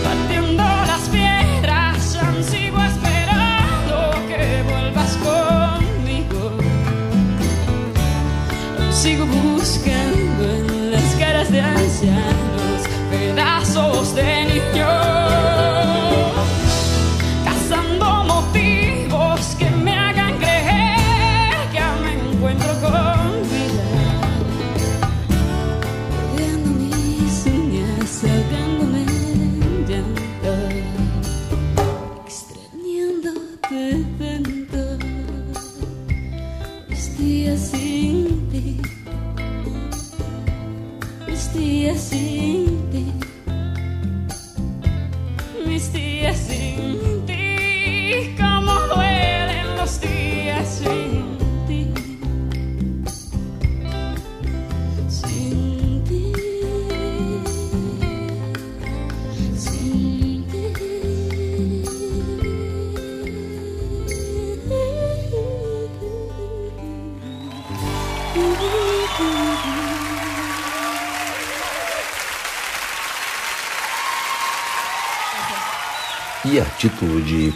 Batiendo 0.06 0.64
las 0.64 1.10
piedras, 1.10 2.20
sigo 2.52 2.80
esperando 2.92 3.96
que 4.30 4.64
vuelvas 4.70 5.14
conmigo. 5.18 6.42
Sigo 8.92 9.26
buscando. 9.26 10.05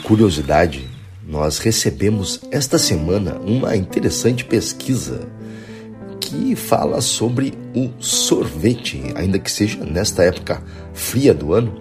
Curiosidade, 0.10 0.90
nós 1.24 1.60
recebemos 1.60 2.42
esta 2.50 2.80
semana 2.80 3.40
uma 3.46 3.76
interessante 3.76 4.44
pesquisa 4.44 5.30
que 6.20 6.56
fala 6.56 7.00
sobre 7.00 7.54
o 7.76 7.92
sorvete, 8.00 9.14
ainda 9.14 9.38
que 9.38 9.52
seja 9.52 9.86
nesta 9.86 10.24
época 10.24 10.64
fria 10.96 11.32
do 11.32 11.54
ano, 11.54 11.80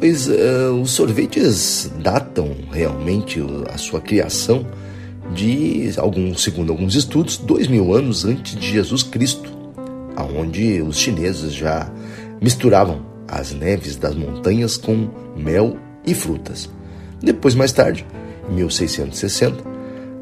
pois 0.00 0.26
uh, 0.28 0.80
os 0.80 0.92
sorvetes 0.92 1.92
datam 2.02 2.56
realmente 2.72 3.38
a 3.70 3.76
sua 3.76 4.00
criação 4.00 4.66
de, 5.34 5.92
alguns, 5.98 6.42
segundo 6.42 6.72
alguns 6.72 6.94
estudos, 6.94 7.36
dois 7.36 7.68
mil 7.68 7.94
anos 7.94 8.24
antes 8.24 8.58
de 8.58 8.66
Jesus 8.66 9.02
Cristo, 9.02 9.52
aonde 10.16 10.80
os 10.80 10.96
chineses 10.96 11.52
já 11.52 11.92
misturavam 12.40 13.04
as 13.28 13.52
neves 13.52 13.94
das 13.94 14.14
montanhas 14.14 14.78
com 14.78 15.10
mel 15.36 15.76
e 16.06 16.14
frutas. 16.14 16.74
Depois, 17.20 17.54
mais 17.54 17.72
tarde, 17.72 18.06
em 18.48 18.54
1660, 18.54 19.62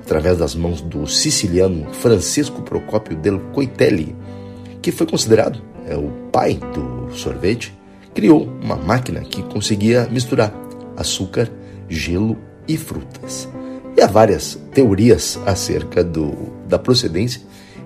através 0.00 0.38
das 0.38 0.54
mãos 0.54 0.80
do 0.80 1.06
siciliano 1.06 1.92
Francisco 1.94 2.62
Procópio 2.62 3.16
del 3.16 3.40
Coitelli, 3.52 4.14
que 4.80 4.92
foi 4.92 5.06
considerado 5.06 5.62
é, 5.86 5.96
o 5.96 6.10
pai 6.30 6.60
do 6.74 7.14
sorvete, 7.14 7.74
criou 8.14 8.48
uma 8.62 8.76
máquina 8.76 9.20
que 9.20 9.42
conseguia 9.42 10.06
misturar 10.10 10.54
açúcar, 10.96 11.50
gelo 11.88 12.36
e 12.68 12.76
frutas. 12.76 13.48
E 13.96 14.00
há 14.00 14.06
várias 14.06 14.58
teorias 14.72 15.38
acerca 15.46 16.02
do, 16.02 16.52
da 16.68 16.78
procedência 16.78 17.40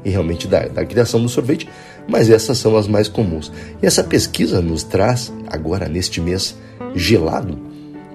e 0.05 0.11
realmente 0.11 0.47
da, 0.47 0.69
da 0.69 0.85
criação 0.85 1.21
do 1.21 1.29
sorvete, 1.29 1.69
mas 2.09 2.31
essas 2.31 2.59
são 2.59 2.77
as 2.77 2.89
mais 2.89 3.09
comuns. 3.09 3.53
E 3.83 3.87
essa 3.87 4.03
pesquisa 4.03 4.61
nos 4.61 4.83
traz, 4.83 5.33
agora 5.49 5.89
neste 5.89 6.21
mês 6.21 6.57
gelado, 6.95 7.59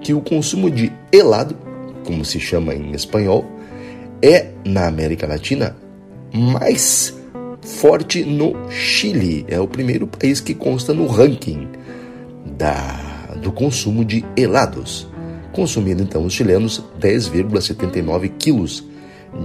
que 0.04 0.12
o 0.12 0.20
consumo 0.20 0.70
de 0.70 0.92
helado, 1.10 1.56
como 2.04 2.24
se 2.26 2.38
chama 2.38 2.74
em 2.74 2.92
espanhol, 2.92 3.44
é 4.22 4.50
na 4.64 4.86
América 4.86 5.26
Latina 5.26 5.74
mais 6.32 7.18
forte 7.62 8.22
no 8.22 8.70
Chile. 8.70 9.46
É 9.48 9.58
o 9.58 9.66
primeiro 9.66 10.06
país 10.06 10.40
que 10.40 10.54
consta 10.54 10.92
no 10.92 11.06
ranking 11.06 11.66
da, 12.44 13.34
do 13.42 13.50
consumo 13.50 14.04
de 14.04 14.22
helados. 14.36 15.08
Consumindo 15.52 16.02
então 16.02 16.24
os 16.24 16.34
chilenos 16.34 16.84
10,79 17.00 18.30
quilos 18.38 18.84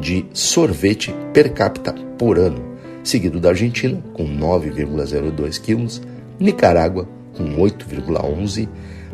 de 0.01 0.25
sorvete 0.33 1.15
per 1.33 1.53
capita 1.53 1.93
por 2.17 2.37
ano, 2.37 2.61
seguido 3.03 3.39
da 3.39 3.49
Argentina 3.49 4.03
com 4.13 4.25
9,02 4.25 5.61
quilos, 5.61 6.01
Nicarágua 6.37 7.07
com 7.33 7.55
8,11, 7.55 8.67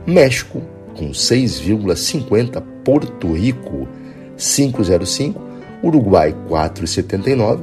México 0.07 0.61
com 0.97 1.11
6,50, 1.11 2.63
Porto 2.83 3.33
Rico 3.33 3.87
5,05, 4.37 5.35
Uruguai 5.83 6.35
4,79 6.49 7.59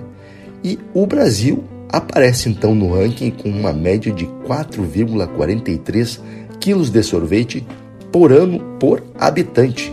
e 0.64 0.78
o 0.94 1.06
Brasil 1.06 1.64
aparece 1.88 2.48
então 2.48 2.74
no 2.74 2.94
ranking 2.94 3.30
com 3.30 3.48
uma 3.48 3.72
média 3.72 4.12
de 4.12 4.26
4,43 4.26 6.20
quilos 6.60 6.90
de 6.90 7.02
sorvete 7.02 7.66
por 8.10 8.32
ano 8.32 8.60
por 8.78 9.02
habitante. 9.18 9.92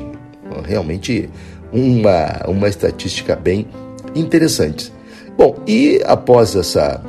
Realmente 0.66 1.30
uma, 1.72 2.48
uma 2.48 2.68
estatística 2.68 3.36
bem 3.36 3.68
interessante. 4.16 4.92
Bom, 5.38 5.56
e 5.66 6.02
após 6.06 6.56
essa 6.56 7.02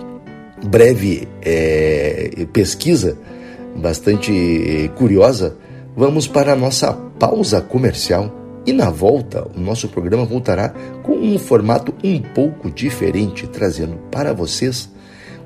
breve 0.65 1.27
é, 1.43 2.47
pesquisa, 2.53 3.17
bastante 3.77 4.33
é, 4.33 4.89
curiosa, 4.89 5.57
vamos 6.01 6.27
para 6.27 6.55
a 6.55 6.57
nossa 6.57 6.95
pausa 6.95 7.61
comercial 7.61 8.35
e 8.65 8.73
na 8.73 8.89
volta 8.89 9.47
o 9.55 9.61
nosso 9.61 9.87
programa 9.87 10.25
voltará 10.25 10.71
com 11.03 11.13
um 11.13 11.39
formato 11.39 11.93
um 12.03 12.19
pouco 12.19 12.71
diferente, 12.71 13.47
trazendo 13.47 13.99
para 14.11 14.33
vocês 14.33 14.89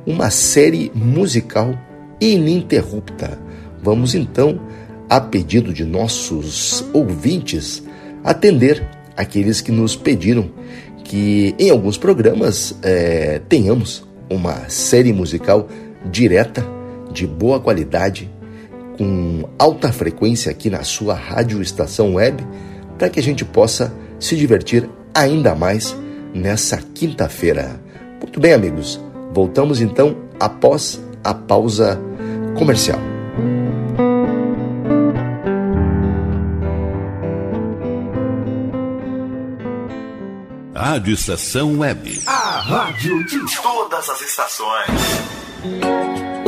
uma 0.07 0.31
série 0.31 0.93
musical 0.95 1.75
ininterrupta. 2.21 3.37
Vamos 3.83 4.15
então, 4.15 4.61
a 5.11 5.21
pedido 5.21 5.73
de 5.73 5.85
nossos 5.85 6.85
ouvintes, 6.93 7.83
atender 8.23 8.89
aqueles 9.17 9.61
que 9.61 9.73
nos 9.73 9.97
pediram 9.97 10.49
que 11.03 11.53
em 11.59 11.69
alguns 11.69 11.99
programas 11.99 12.79
é, 12.81 13.41
tenhamos 13.49 14.07
uma 14.31 14.69
série 14.69 15.13
musical 15.13 15.67
direta, 16.09 16.65
de 17.13 17.27
boa 17.27 17.59
qualidade, 17.59 18.31
com 18.97 19.49
alta 19.59 19.93
frequência 19.93 20.51
aqui 20.51 20.71
na 20.71 20.83
sua 20.83 21.15
rádio 21.15 21.61
estação 21.61 22.15
web, 22.15 22.45
para 22.99 23.09
que 23.09 23.21
a 23.21 23.23
gente 23.23 23.45
possa 23.45 23.93
se 24.19 24.37
divertir 24.37 24.89
ainda 25.15 25.55
mais 25.55 25.97
nessa 26.33 26.79
quinta-feira. 26.95 27.81
Muito 28.21 28.41
bem, 28.41 28.53
amigos, 28.53 29.01
voltamos 29.33 29.81
então 29.81 30.17
após 30.39 31.01
a 31.23 31.35
pausa 31.35 32.01
comercial. 32.57 32.99
Rádio 40.75 41.15
Estação 41.15 41.79
Web. 41.79 42.23
A 42.27 42.61
rádio 42.61 43.25
de 43.25 43.63
todas 43.63 44.09
as 44.09 44.21
estações. 44.21 46.34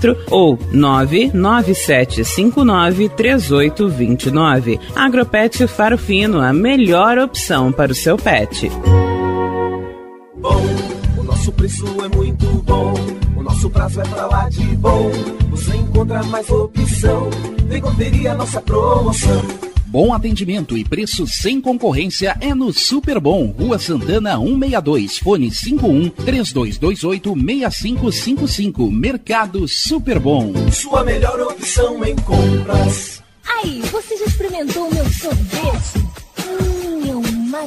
quatro 0.00 0.16
ou 0.30 0.58
nove 0.72 1.30
nove 1.34 1.74
sete 1.74 2.24
cinco 2.24 2.64
nove 2.64 3.08
três 3.10 3.52
oito 3.52 3.88
vinte 3.88 4.30
nove. 4.30 4.80
Agropet 4.96 5.66
Faro 5.66 5.98
Fino, 5.98 6.40
a 6.40 6.52
melhor 6.52 7.18
opção 7.18 7.70
para 7.70 7.92
o 7.92 7.94
seu 7.94 8.16
pet. 8.16 8.70
Bom, 10.38 10.62
o 11.18 11.22
nosso 11.22 11.52
preço 11.52 11.84
é 12.02 12.16
muito 12.16 12.46
bom. 12.64 12.94
O 13.36 13.42
nosso 13.42 13.68
prazo 13.68 14.00
é 14.00 14.04
pra 14.04 14.26
lá 14.26 14.48
de 14.48 14.64
bom. 14.76 15.10
Você 15.50 15.76
encontra 15.76 16.22
mais 16.24 16.48
opção. 16.48 17.28
Vem 17.66 17.80
conferir 17.80 18.30
a 18.30 18.34
nossa 18.34 18.60
promoção. 18.60 19.42
Bom 19.90 20.14
atendimento 20.14 20.78
e 20.78 20.84
preço 20.84 21.26
sem 21.26 21.60
concorrência 21.60 22.36
é 22.40 22.54
no 22.54 22.72
Super 22.72 23.18
Bom, 23.18 23.46
Rua 23.46 23.76
Santana 23.76 24.38
162, 24.38 25.18
fone 25.18 25.50
51 25.50 26.10
3228 26.10 27.34
6555. 27.34 28.88
Mercado 28.88 29.66
Super 29.66 30.20
Bom. 30.20 30.52
Sua 30.70 31.02
melhor 31.02 31.40
opção 31.40 32.04
em 32.04 32.14
compras. 32.14 33.20
Aí, 33.44 33.80
você 33.90 34.16
já 34.16 34.26
experimentou 34.26 34.86
o 34.86 34.94
meu 34.94 35.04
sorvete? 35.10 35.98
Hum, 36.38 37.10
é 37.10 37.28
uma 37.28 37.66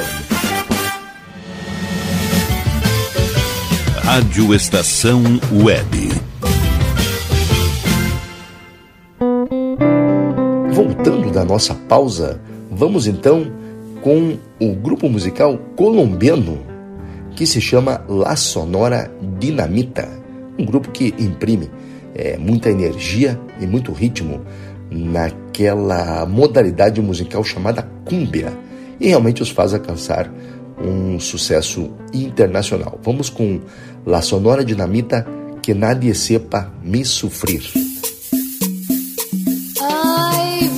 Rádio 4.02 4.56
Estação 4.56 5.22
Web. 5.52 6.12
Voltando 10.72 11.30
da 11.30 11.44
nossa 11.44 11.76
pausa, 11.76 12.40
vamos 12.72 13.06
então 13.06 13.52
com 14.02 14.38
o 14.62 14.74
grupo 14.76 15.10
musical 15.10 15.58
colombiano 15.76 16.60
que 17.36 17.46
se 17.46 17.60
chama 17.60 18.02
La 18.08 18.38
Sonora 18.38 19.12
Dinamita, 19.38 20.08
um 20.58 20.64
grupo 20.64 20.90
que 20.92 21.14
imprime 21.20 21.70
é, 22.16 22.38
muita 22.38 22.70
energia 22.70 23.38
e 23.60 23.68
muito 23.68 23.92
ritmo 23.92 24.42
naquela 25.58 26.26
modalidade 26.28 27.02
musical 27.02 27.44
chamada 27.44 27.82
cumbia 28.06 28.54
e 29.00 29.08
realmente 29.08 29.42
os 29.42 29.50
faz 29.50 29.74
alcançar 29.74 30.32
um 30.80 31.20
sucesso 31.20 31.92
internacional. 32.14 33.00
Vamos 33.04 33.30
com 33.30 33.60
La 34.06 34.22
Sonora 34.22 34.64
Dinamita 34.64 35.26
Que 35.64 35.74
Nadie 35.74 36.14
Sepa 36.14 36.72
Me 36.84 37.04
Sufrir. 37.04 37.64
Ay, 39.82 40.70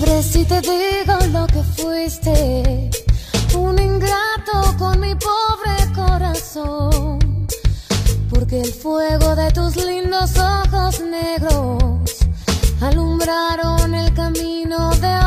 te 0.00 0.10
asombres 0.10 0.26
si 0.26 0.44
te 0.44 0.60
digo 0.60 1.14
lo 1.32 1.46
que 1.46 1.62
fuiste. 1.62 2.90
Un 3.56 3.78
ingrato 3.78 4.76
con 4.78 5.00
mi 5.00 5.14
pobre 5.14 5.92
corazón. 5.94 7.46
Porque 8.30 8.60
el 8.60 8.72
fuego 8.72 9.36
de 9.36 9.50
tus 9.52 9.76
lindos 9.76 10.32
ojos 10.38 11.00
negros 11.00 12.26
alumbraron 12.80 13.94
el 13.94 14.12
camino 14.14 14.90
de 14.96 15.23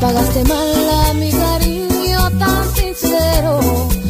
pagaste 0.00 0.42
mal 0.44 0.90
a 1.04 1.14
mi 1.14 1.30
cariño 1.30 2.30
tan 2.38 2.74
sincero, 2.74 3.60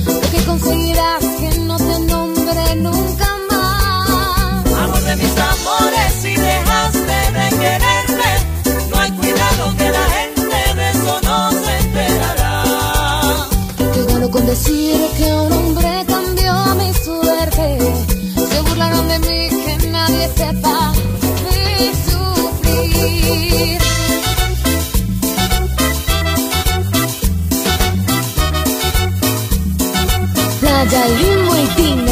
lo 0.06 0.20
que 0.32 0.44
conseguirás 0.44 1.24
que 1.40 1.58
no 1.60 1.76
te 1.76 1.98
nombre 2.12 2.76
nunca 2.76 3.28
más. 3.50 4.66
Amor 4.84 5.02
de 5.02 5.16
mis 5.16 5.36
amores, 5.52 6.12
si 6.22 6.34
dejaste 6.34 7.18
de 7.36 7.46
quererme, 7.62 8.32
no 8.88 8.98
hay 9.00 9.10
cuidado 9.12 9.76
que 9.78 9.90
la 9.90 10.06
gente 10.16 10.74
de 10.78 10.90
eso 10.90 11.20
no 11.28 11.50
se 11.64 11.78
enterará. 11.78 12.54
Gano 14.08 14.30
con 14.30 14.46
decir 14.46 15.00
que 15.18 15.24
un 15.24 15.52
hombre 15.52 16.04
cambió 16.06 16.52
mi 16.76 16.94
suerte. 16.94 17.66
Se 18.48 18.60
burlaron 18.60 19.08
de 19.08 19.18
mí, 19.18 19.48
que 19.64 19.88
nadie 19.88 20.30
sepa 20.36 20.92
mi 21.46 21.92
sufrir. 22.06 23.80
Dài 30.90 31.08
里 31.08 32.09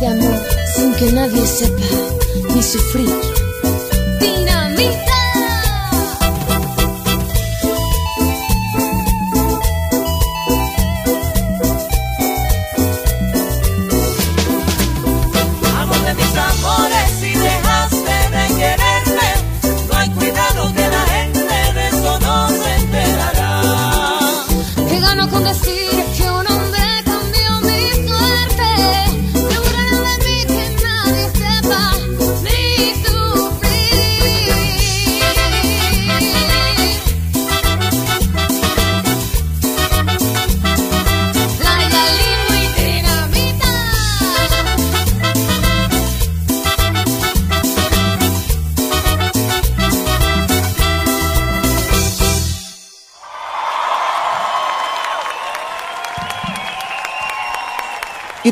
de 0.00 0.06
amor 0.06 0.38
sin 0.76 0.92
que 0.94 1.12
nadie 1.12 1.44
sepa 1.46 1.82
mi 2.54 2.62
sufrir. 2.62 3.47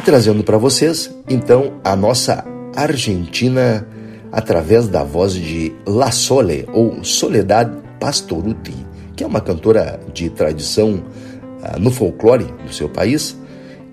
Trazendo 0.07 0.45
para 0.45 0.57
vocês, 0.57 1.13
então, 1.29 1.81
a 1.83 1.97
nossa 1.97 2.45
Argentina 2.77 3.85
através 4.31 4.87
da 4.87 5.03
voz 5.03 5.35
de 5.35 5.75
La 5.85 6.13
Sole 6.13 6.65
ou 6.73 7.03
Soledad 7.03 7.69
Pastoruti, 7.99 8.87
que 9.17 9.25
é 9.25 9.27
uma 9.27 9.41
cantora 9.41 9.99
de 10.15 10.31
tradição 10.31 10.93
uh, 10.93 11.81
no 11.81 11.91
folclore 11.91 12.45
do 12.65 12.73
seu 12.73 12.89
país 12.89 13.37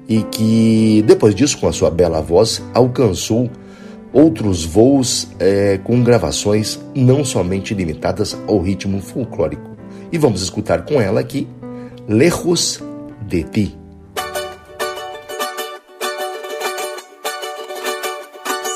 e 0.07 0.21
que 0.21 1.03
depois 1.07 1.33
disso, 1.33 1.57
com 1.57 1.67
a 1.67 1.73
sua 1.73 1.89
bela 1.89 2.21
voz, 2.21 2.61
alcançou 2.75 3.49
outros 4.11 4.63
voos 4.63 5.27
eh, 5.39 5.79
com 5.83 6.03
gravações 6.03 6.79
não 6.93 7.25
somente 7.25 7.73
limitadas 7.73 8.37
ao 8.47 8.61
ritmo 8.61 9.01
folclórico. 9.01 9.75
E 10.11 10.19
vamos 10.19 10.43
escutar 10.43 10.85
com 10.85 11.01
ela 11.01 11.21
aqui 11.21 11.47
Lejos 12.07 12.83
de 13.27 13.43
Ti. 13.45 13.82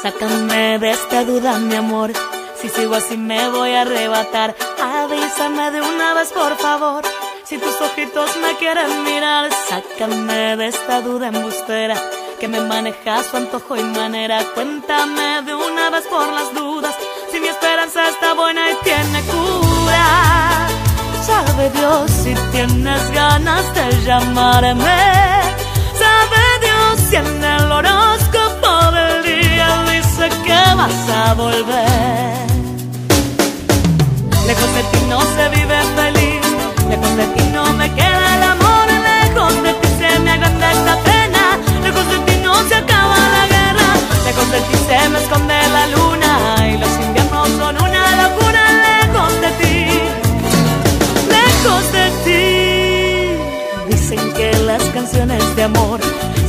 Sácame 0.08 0.80
de 0.80 0.91
esta 0.91 1.26
duda, 1.26 1.60
mi 1.60 1.76
amor. 1.76 2.14
Si 2.62 2.70
sigo 2.70 2.95
así 2.95 3.18
me 3.18 3.49
voy 3.49 3.72
a 3.72 3.82
arrebatar. 3.82 4.55
Avísame 4.82 5.70
de 5.72 5.82
una 5.82 6.14
vez, 6.14 6.32
por 6.32 6.55
favor. 6.55 7.03
Si 7.43 7.58
tus 7.58 7.76
ojitos 7.82 8.38
me 8.38 8.55
quieren 8.55 9.03
mirar, 9.03 9.49
sácame 9.68 10.55
de 10.55 10.68
esta 10.68 11.01
duda 11.01 11.28
embustera 11.28 11.95
que 12.39 12.47
me 12.47 12.62
maneja 12.62 13.22
su 13.22 13.36
antojo 13.36 13.76
y 13.76 13.84
manera. 13.84 14.45
Cuéntame 14.55 15.41
de 15.41 15.53
una 15.53 15.89
vez 15.89 16.05
por 16.08 16.26
las 16.32 16.53
dudas. 16.53 16.95
Si 17.30 17.41
mi 17.41 17.49
esperanza 17.49 18.08
está 18.08 18.34
buena 18.34 18.72
y 18.72 18.76
tiene 18.86 19.22
cura. 19.24 20.70
Sabe 21.22 21.70
Dios 21.72 22.10
si 22.12 22.34
tienes 22.53 23.12
ganas 23.12 23.76
de 23.76 24.05
llamarme. 24.05 24.99
Sabe 26.01 26.41
Dios 26.62 27.10
si 27.10 27.16
en 27.18 27.43
el 27.43 27.70
horóscopo 27.70 28.91
del 28.93 29.16
dice 30.18 30.30
que 30.43 30.76
vas 30.76 31.09
a 31.09 31.34
volver. 31.34 32.47
Lejos 34.47 34.74
de 34.76 34.84
ti 34.91 35.05
no 35.09 35.22
se 35.22 35.49
vive 35.49 35.78
feliz. 35.95 36.41
Lejos 36.89 37.18
de 37.18 37.26
ti 37.36 37.43
no 37.53 37.74
me 37.74 37.91
queda 37.93 38.36
el 38.38 38.43
amor. 38.43 38.88
Lejos 39.24 39.63
de 39.63 39.74
ti 39.74 39.88
se 39.99 40.20
me 40.20 40.32
agranda 40.32 40.72
esta 40.72 40.95
pena. 41.03 41.59
Lejos 41.84 42.09
de 42.09 42.20
ti 42.20 42.39
no 42.43 42.55
se 42.68 42.76
acaba 42.76 43.18
la 43.18 43.47
guerra. 43.47 43.89
Lejos 44.26 44.51
de 44.51 44.59
ti 44.61 44.76
se 44.88 45.09
me 45.09 45.20
esconde 45.20 45.55
la 45.76 45.88
luna. 45.88 46.57
Canciones 55.28 55.55
de 55.55 55.63
amor 55.63 55.99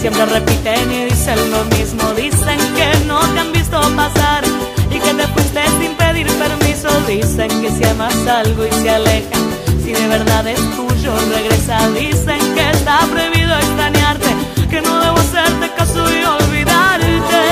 siempre 0.01 0.25
repiten 0.27 0.93
y 0.93 1.05
dicen 1.07 1.51
lo 1.51 1.65
mismo. 1.77 2.13
Dicen 2.15 2.59
que 2.77 3.07
no 3.07 3.19
te 3.21 3.41
han 3.41 3.53
visto 3.53 3.81
pasar 3.97 4.45
y 4.91 4.99
que 4.99 5.15
te 5.15 5.27
fuiste 5.29 5.63
sin 5.81 5.95
pedir 5.95 6.27
permiso. 6.39 6.89
Dicen 7.07 7.49
que 7.61 7.71
si 7.71 7.85
amas 7.85 8.15
algo 8.27 8.65
y 8.67 8.71
se 8.71 8.91
aleja, 8.91 9.39
si 9.83 9.93
de 9.93 10.07
verdad 10.09 10.47
es 10.47 10.61
tuyo, 10.77 11.13
regresa. 11.35 11.89
Dicen 11.91 12.41
que 12.55 12.71
está 12.71 12.99
prohibido 13.11 13.55
extrañarte, 13.57 14.29
que 14.71 14.81
no 14.81 15.01
debo 15.01 15.19
hacerte 15.19 15.71
caso 15.77 16.05
y 16.13 16.25
olvidarte. 16.25 17.43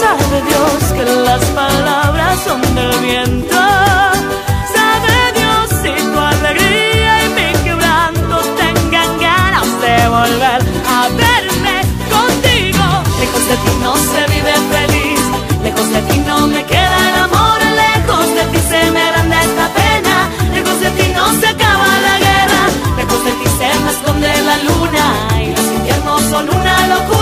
Sabe 0.00 0.42
Dios 0.48 0.92
que 0.94 1.04
las 1.04 1.44
palabras 1.46 2.38
son 2.44 2.60
del 2.74 2.98
viento. 3.00 3.91
De 13.52 13.58
ti 13.58 13.72
no 13.82 13.94
se 13.96 14.20
vive 14.32 14.54
feliz. 14.74 15.20
Lejos 15.62 15.88
de 15.94 16.00
ti 16.08 16.18
no 16.26 16.46
me 16.46 16.64
queda 16.64 16.98
el 17.10 17.16
amor, 17.26 17.58
lejos 17.84 18.26
de 18.36 18.44
ti 18.52 18.60
se 18.70 18.90
me 18.90 19.00
agranda 19.08 19.36
esta 19.48 19.66
pena, 19.80 20.14
lejos 20.54 20.80
de 20.80 20.90
ti 20.96 21.06
no 21.18 21.24
se 21.40 21.46
acaba 21.54 21.88
la 22.08 22.16
guerra, 22.26 22.62
lejos 22.96 23.20
de 23.26 23.32
ti 23.40 23.48
se 23.58 23.68
me 23.82 23.90
esconde 23.94 24.30
la 24.48 24.56
luna 24.68 25.06
y 25.44 25.46
los 25.56 25.66
inviernos 25.76 26.22
son 26.32 26.44
una 26.60 26.76
locura, 26.94 27.21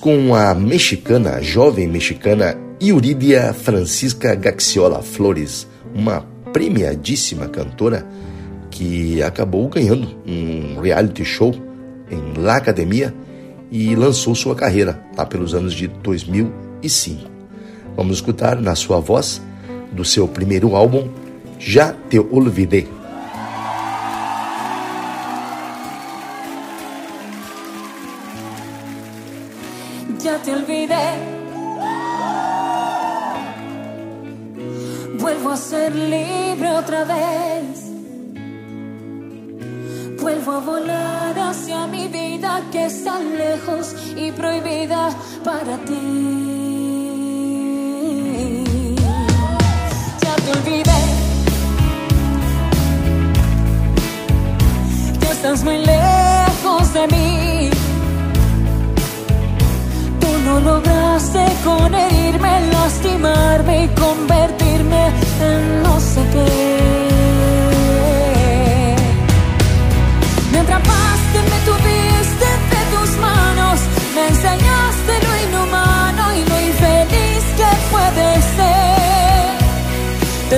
com 0.00 0.34
a 0.34 0.54
mexicana, 0.54 1.34
a 1.34 1.42
jovem 1.42 1.86
mexicana 1.86 2.56
Yuridia 2.82 3.52
Francisca 3.52 4.34
Gaxiola 4.34 5.02
Flores, 5.02 5.68
uma 5.94 6.24
premiadíssima 6.52 7.46
cantora 7.46 8.06
que 8.70 9.22
acabou 9.22 9.68
ganhando 9.68 10.08
um 10.26 10.80
reality 10.80 11.22
show 11.22 11.54
em 12.10 12.40
La 12.40 12.56
Academia 12.56 13.14
e 13.70 13.94
lançou 13.94 14.34
sua 14.34 14.54
carreira 14.54 14.98
lá 15.16 15.26
pelos 15.26 15.54
anos 15.54 15.74
de 15.74 15.86
2005. 15.86 17.30
Vamos 17.94 18.16
escutar 18.16 18.58
na 18.58 18.74
sua 18.74 19.00
voz 19.00 19.42
do 19.92 20.04
seu 20.04 20.26
primeiro 20.26 20.74
álbum, 20.74 21.10
Já 21.58 21.94
Te 22.08 22.18
Olvidé. 22.18 22.99
Está 43.00 43.18
lejos 43.18 43.94
y 44.14 44.30
prohibida 44.32 45.08
para 45.42 45.74
ti. 45.88 46.02
Ya 50.22 50.34
te 50.44 50.50
olvidé. 50.58 51.02
Esta 55.22 55.32
estás 55.32 55.64
muy 55.64 55.78
lejos 55.78 56.92
de 56.92 57.06
mí. 57.14 57.70
Tú 60.20 60.30
no 60.44 60.60
lograste 60.60 61.44
con 61.64 61.94
herirme, 61.94 62.52
lastimarme 62.72 63.84
y 63.84 63.88
convertirme 64.04 65.02
en 65.50 65.69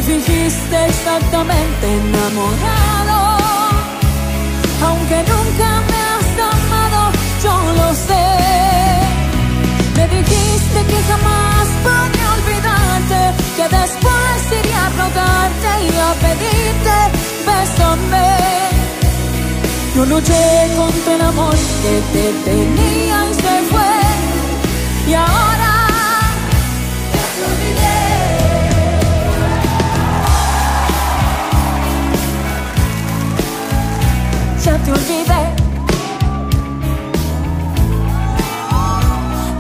fingiste 0.03 0.87
exactamente 0.87 1.85
enamorado, 1.87 3.39
aunque 4.87 5.19
nunca 5.33 5.69
me 5.91 5.99
has 6.11 6.29
amado, 6.53 7.01
yo 7.45 7.55
lo 7.79 7.95
sé. 7.95 8.29
Me 9.97 10.05
dijiste 10.09 10.79
que 10.91 10.99
jamás 11.11 11.67
podría 11.87 12.29
olvidarte, 12.39 13.21
que 13.57 13.67
después 13.77 14.37
iría 14.61 14.87
a 14.87 14.91
rogarte 15.01 15.71
y 15.87 15.93
a 16.09 16.11
pedirte, 16.25 16.97
bésame. 17.47 18.33
Yo 19.95 20.05
luché 20.07 20.71
contra 20.77 21.15
el 21.15 21.21
amor 21.21 21.55
que 21.83 21.95
te 22.13 22.27
tenía 22.51 23.17
y 23.31 23.35
se 23.35 23.55
fue. 23.71 25.11
Y 25.11 25.15
ahora 25.15 25.72
te 34.85 34.93
olvidé. 34.93 35.43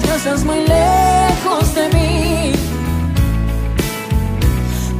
Ya 0.05 0.15
estás 0.17 0.45
muy 0.45 0.61
lejos 0.67 1.75
de 1.75 1.85
mí. 1.97 2.53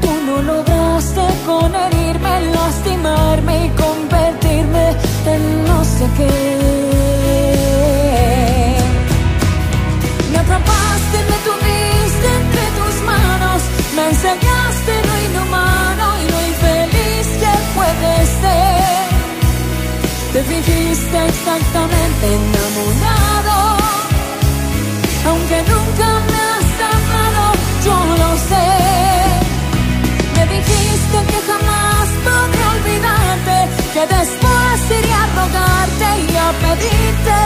Tú 0.01 0.11
no 0.27 0.43
lograste 0.43 1.25
con 1.47 1.75
herirme, 1.75 2.35
lastimarme 2.59 3.67
y 3.67 3.69
convertirme 3.85 4.87
en 5.33 5.65
no 5.65 5.85
sé 5.85 6.07
qué. 6.19 6.33
Me 10.33 10.39
atrapaste, 10.39 11.19
me 11.31 11.39
tuviste 11.49 12.29
entre 12.41 12.65
tus 12.79 12.95
manos, 13.13 13.61
me 13.97 14.05
enseñaste 14.11 14.93
lo 15.09 15.15
inhumano 15.29 16.05
y 16.21 16.25
lo 16.33 16.39
infeliz 16.51 17.27
que 17.43 17.53
puede 17.77 18.27
ser. 18.41 18.82
Te 20.33 20.43
fingiste 20.45 21.27
exactamente 21.27 22.27
enamorado, 22.27 23.77
aunque 25.29 25.59
nunca 25.71 26.09
me 26.31 26.41
has 26.53 26.71
amado, 26.97 27.43
yo 27.85 27.97
lo 28.23 28.31
sé. 28.49 28.69
Me 30.35 30.45
dijiste 30.55 31.19
que 31.31 31.39
jamás 31.49 32.09
podré 32.25 32.63
olvidarte, 32.75 33.57
que 33.93 34.03
después 34.17 34.75
iría 34.99 35.23
a 35.23 35.27
rogarte 35.37 36.09
y 36.27 36.35
a 36.35 36.49
pedirte, 36.65 37.37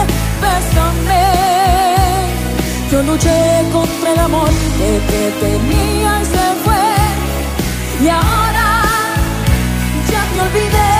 bésame. 0.41 1.25
Yo 2.89 3.03
luché 3.03 3.65
contra 3.73 4.13
el 4.13 4.19
amor 4.19 4.49
que 4.77 4.91
te 5.09 5.23
tenía 5.45 6.21
y 6.21 6.25
se 6.25 6.45
fue, 6.63 6.87
y 8.01 8.07
ahora 8.07 8.67
ya 10.09 10.21
te 10.33 10.41
olvidé. 10.41 10.96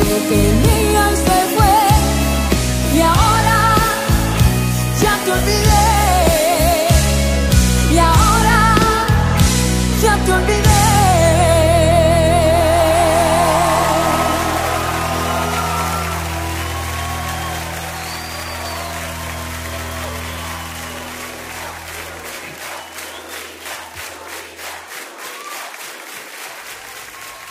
Que 0.00 0.06
te 0.06 0.20
tenía 0.28 1.12
y 1.12 1.16
se 1.16 1.38
fue, 1.54 2.96
y 2.96 3.00
ahora 3.00 3.74
ya 5.00 5.24
te 5.24 5.32
olvidé. 5.32 5.79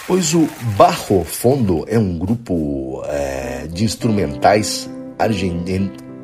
Pois 0.10 0.34
o 0.34 0.50
Barro 0.76 1.24
Fondo 1.24 1.86
é 1.88 2.00
um 2.00 2.18
grupo 2.18 3.04
é, 3.06 3.68
de 3.68 3.84
instrumentais 3.84 4.90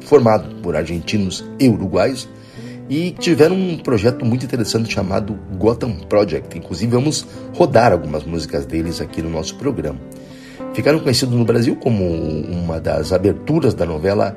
formado 0.02 0.56
por 0.56 0.76
argentinos 0.76 1.46
e 1.60 1.70
uruguaios 1.70 2.28
e 2.90 3.12
tiveram 3.12 3.56
um 3.56 3.78
projeto 3.78 4.26
muito 4.26 4.44
interessante 4.44 4.92
chamado 4.92 5.38
Gotham 5.60 6.00
Project. 6.10 6.58
Inclusive, 6.58 6.94
vamos 6.94 7.28
rodar 7.54 7.92
algumas 7.92 8.24
músicas 8.24 8.66
deles 8.66 9.00
aqui 9.00 9.22
no 9.22 9.30
nosso 9.30 9.56
programa. 9.56 10.00
Ficaram 10.74 10.98
conhecidos 10.98 11.36
no 11.36 11.46
Brasil 11.46 11.76
como 11.76 12.04
uma 12.06 12.82
das 12.82 13.14
aberturas 13.14 13.76
da 13.76 13.86
novela 13.86 14.36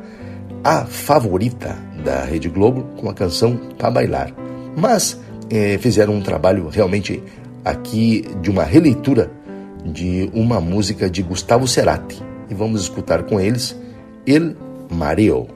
A 0.62 0.84
Favorita 0.84 1.74
da 2.04 2.22
Rede 2.22 2.50
Globo, 2.50 2.82
com 3.00 3.08
a 3.08 3.14
canção 3.14 3.56
Pra 3.78 3.90
Bailar. 3.90 4.30
Mas 4.76 5.18
eh, 5.48 5.78
fizeram 5.78 6.16
um 6.16 6.20
trabalho 6.20 6.68
realmente 6.68 7.22
aqui 7.64 8.24
de 8.42 8.50
uma 8.50 8.64
releitura 8.64 9.37
de 9.84 10.30
uma 10.34 10.60
música 10.60 11.08
de 11.08 11.22
Gustavo 11.22 11.66
Cerati. 11.66 12.22
E 12.50 12.54
vamos 12.54 12.82
escutar 12.82 13.24
com 13.24 13.40
eles 13.40 13.76
El 14.26 14.56
Mareo. 14.90 15.48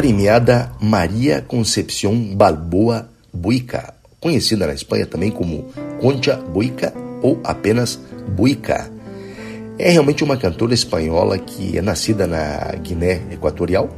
Premiada 0.00 0.72
Maria 0.80 1.42
Concepción 1.42 2.34
Balboa 2.34 3.10
Buica, 3.30 3.92
conhecida 4.18 4.66
na 4.66 4.72
Espanha 4.72 5.04
também 5.04 5.30
como 5.30 5.66
Concha 6.00 6.36
Buica 6.36 6.94
ou 7.20 7.38
apenas 7.44 8.00
Buica. 8.30 8.90
É 9.78 9.90
realmente 9.90 10.24
uma 10.24 10.38
cantora 10.38 10.72
espanhola 10.72 11.36
que 11.36 11.76
é 11.76 11.82
nascida 11.82 12.26
na 12.26 12.74
Guiné 12.82 13.20
Equatorial 13.30 13.90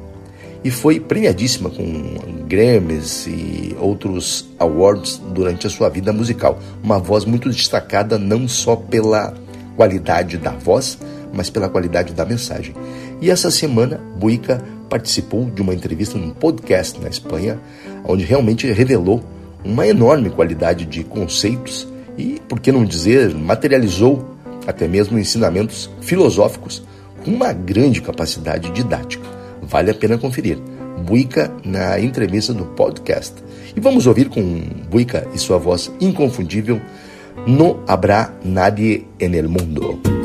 e 0.65 0.73
foi 0.73 0.99
premiadíssima 0.99 1.71
com 1.71 2.17
Grammys 2.49 3.29
e 3.29 3.77
outros 3.79 4.51
awards 4.59 5.23
durante 5.33 5.69
a 5.69 5.71
sua 5.71 5.89
vida 5.89 6.13
musical. 6.13 6.59
Uma 6.83 6.99
voz 6.99 7.25
muito 7.25 7.49
destacada 7.49 8.19
não 8.19 8.49
só 8.49 8.75
pela 8.75 9.35
qualidade 9.77 10.37
da 10.37 10.51
voz, 10.51 10.99
mas 11.33 11.49
pela 11.49 11.69
qualidade 11.69 12.13
da 12.13 12.25
mensagem. 12.25 12.75
E 13.21 13.31
essa 13.31 13.53
semana, 13.53 14.01
Buica 14.19 14.61
participou 14.93 15.47
de 15.47 15.63
uma 15.63 15.73
entrevista 15.73 16.19
num 16.19 16.35
podcast 16.35 17.01
na 17.01 17.09
Espanha, 17.09 17.59
onde 18.05 18.27
realmente 18.27 18.71
revelou 18.71 19.25
uma 19.65 19.87
enorme 19.87 20.29
qualidade 20.29 20.85
de 20.85 21.03
conceitos 21.03 21.89
e, 22.19 22.39
por 22.47 22.61
que 22.61 22.71
não 22.71 22.85
dizer, 22.85 23.35
materializou 23.35 24.37
até 24.67 24.87
mesmo 24.87 25.19
ensinamentos 25.19 25.89
filosóficos 26.03 26.83
com 27.25 27.31
uma 27.31 27.55
grande 27.55 28.03
capacidade 28.03 28.71
didática. 28.71 29.27
Vale 29.63 29.93
a 29.93 29.95
pena 29.95 30.19
conferir. 30.19 30.59
Buica 31.07 31.51
na 31.65 31.99
entrevista 31.99 32.53
do 32.53 32.67
podcast. 32.67 33.35
E 33.75 33.81
vamos 33.81 34.07
ouvir 34.07 34.29
com 34.29 34.43
Buica 34.91 35.27
e 35.35 35.39
sua 35.39 35.57
voz 35.57 35.91
inconfundível 36.03 36.79
No 37.47 37.83
habrá 37.89 38.35
nadie 38.45 39.07
en 39.19 39.35
el 39.35 39.49
mundo. 39.49 40.22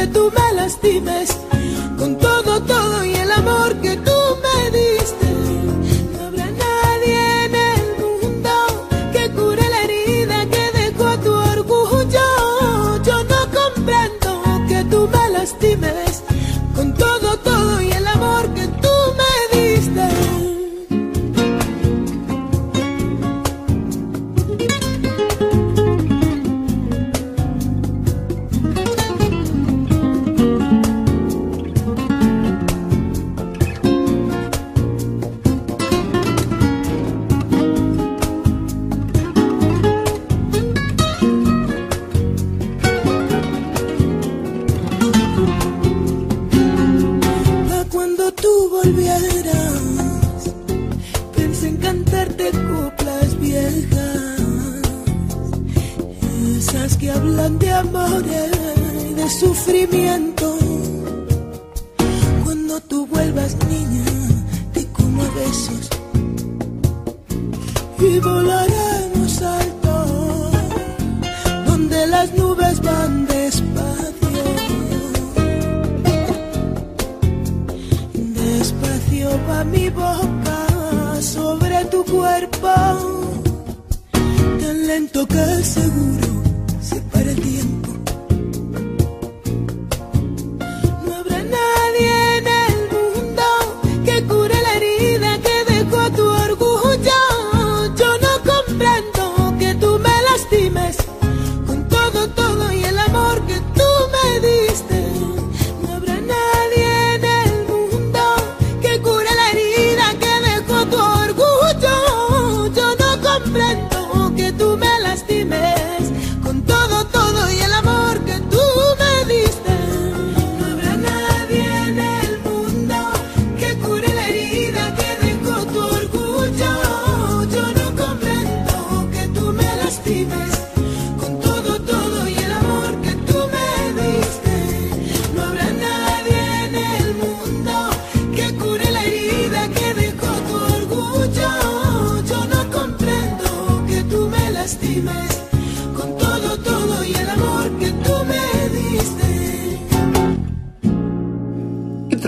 Que 0.00 0.06
tú 0.06 0.32
me 0.34 0.54
lastimes 0.54 1.28
con 1.98 2.16
todo, 2.16 2.39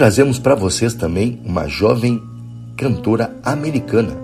trazemos 0.02 0.36
para 0.36 0.56
vocês 0.56 0.94
também 0.94 1.40
uma 1.44 1.68
jovem 1.68 2.20
cantora 2.76 3.36
americana, 3.44 4.16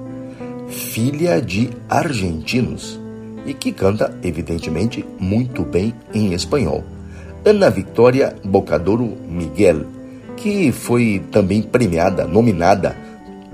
filha 0.67 1.41
de 1.41 1.71
argentinos 1.89 2.99
e 3.47 3.55
que 3.55 3.71
canta, 3.71 4.13
evidentemente, 4.25 5.05
muito 5.21 5.63
bem 5.63 5.95
em 6.13 6.33
espanhol. 6.33 6.83
Ana 7.45 7.71
Victoria 7.71 8.35
Bocadoro 8.45 9.17
Miguel, 9.29 9.87
que 10.37 10.73
foi 10.73 11.23
também 11.31 11.63
premiada, 11.63 12.27
nominada 12.27 12.97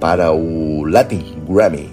para 0.01 0.33
o 0.33 0.83
Latin 0.87 1.23
Grammy 1.47 1.91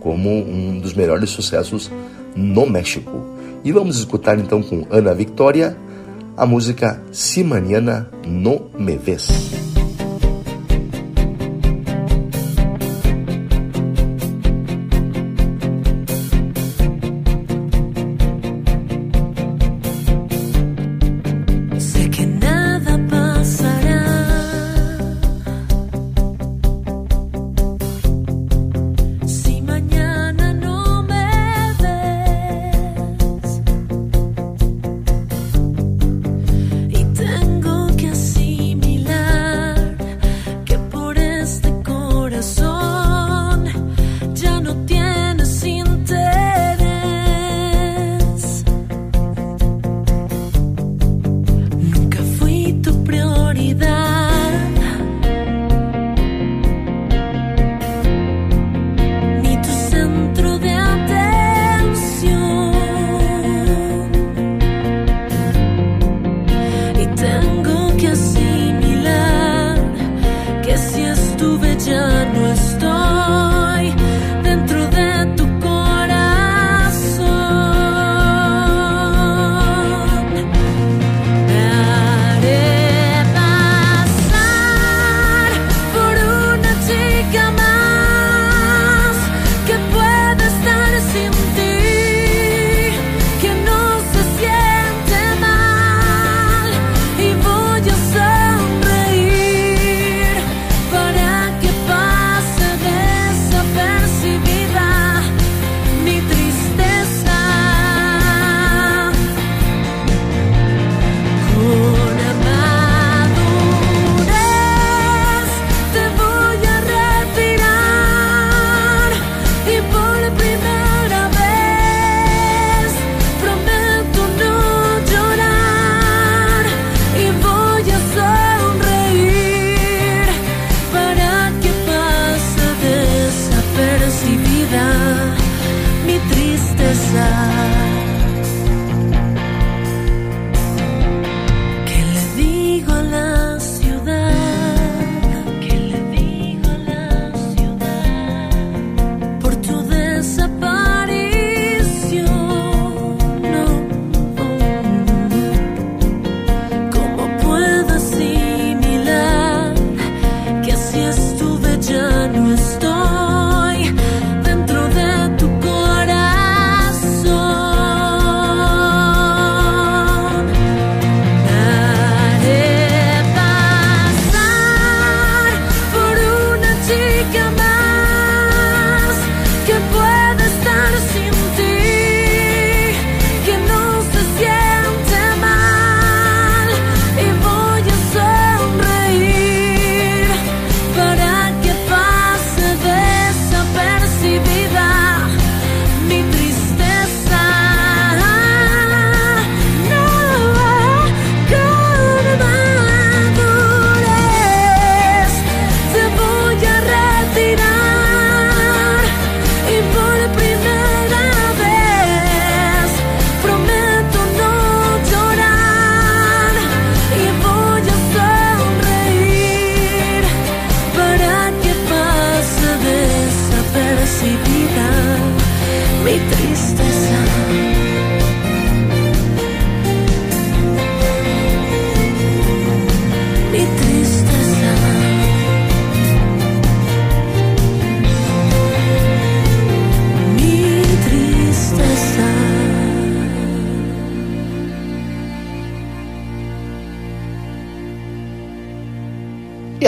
como 0.00 0.30
um 0.30 0.80
dos 0.80 0.94
melhores 0.94 1.28
sucessos 1.28 1.90
no 2.34 2.64
México. 2.64 3.22
E 3.62 3.70
vamos 3.70 3.98
escutar 3.98 4.38
então 4.38 4.62
com 4.62 4.86
Ana 4.88 5.12
Victoria 5.12 5.76
a 6.38 6.46
música 6.46 7.02
Si 7.12 7.44
Mañana 7.44 8.08
No 8.26 8.70
Me 8.78 8.96
Ves. 8.96 9.63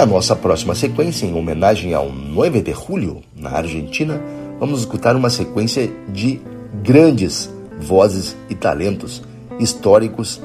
E 0.06 0.08
a 0.08 0.12
nossa 0.12 0.36
próxima 0.36 0.72
sequência, 0.72 1.26
em 1.26 1.34
homenagem 1.34 1.92
ao 1.92 2.12
9 2.12 2.62
de 2.62 2.72
julho, 2.72 3.22
na 3.34 3.50
Argentina, 3.50 4.22
vamos 4.60 4.78
escutar 4.78 5.16
uma 5.16 5.28
sequência 5.28 5.90
de 6.08 6.40
grandes 6.80 7.50
vozes 7.80 8.36
e 8.48 8.54
talentos 8.54 9.20
históricos 9.58 10.40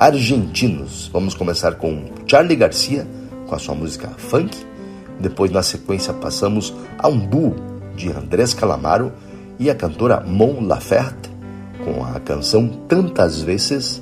argentinos. 0.00 1.10
Vamos 1.12 1.34
começar 1.34 1.74
com 1.74 2.06
Charlie 2.26 2.56
Garcia, 2.56 3.06
com 3.46 3.54
a 3.54 3.58
sua 3.58 3.74
música 3.74 4.08
funk. 4.16 4.56
Depois, 5.20 5.50
na 5.50 5.62
sequência, 5.62 6.14
passamos 6.14 6.72
a 6.96 7.06
um 7.06 7.18
duo 7.18 7.54
de 7.94 8.10
Andrés 8.10 8.54
Calamaro 8.54 9.12
e 9.58 9.68
a 9.68 9.74
cantora 9.74 10.20
Mon 10.20 10.66
Laferte, 10.66 11.28
com 11.84 12.02
a 12.02 12.18
canção 12.18 12.66
Tantas 12.88 13.42
Vezes. 13.42 14.00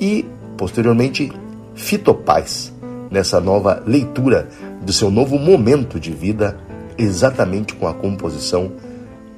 E, 0.00 0.26
posteriormente, 0.56 1.30
Fito 1.76 2.12
Paz 2.12 2.69
nessa 3.10 3.40
nova 3.40 3.82
leitura 3.86 4.48
do 4.82 4.92
seu 4.92 5.10
novo 5.10 5.38
momento 5.38 5.98
de 5.98 6.12
vida, 6.12 6.56
exatamente 6.96 7.74
com 7.74 7.86
a 7.86 7.94
composição 7.94 8.72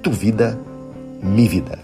Tu 0.03 0.11
Vida, 0.11 0.59
Mi 1.23 1.49
Vida. 1.49 1.79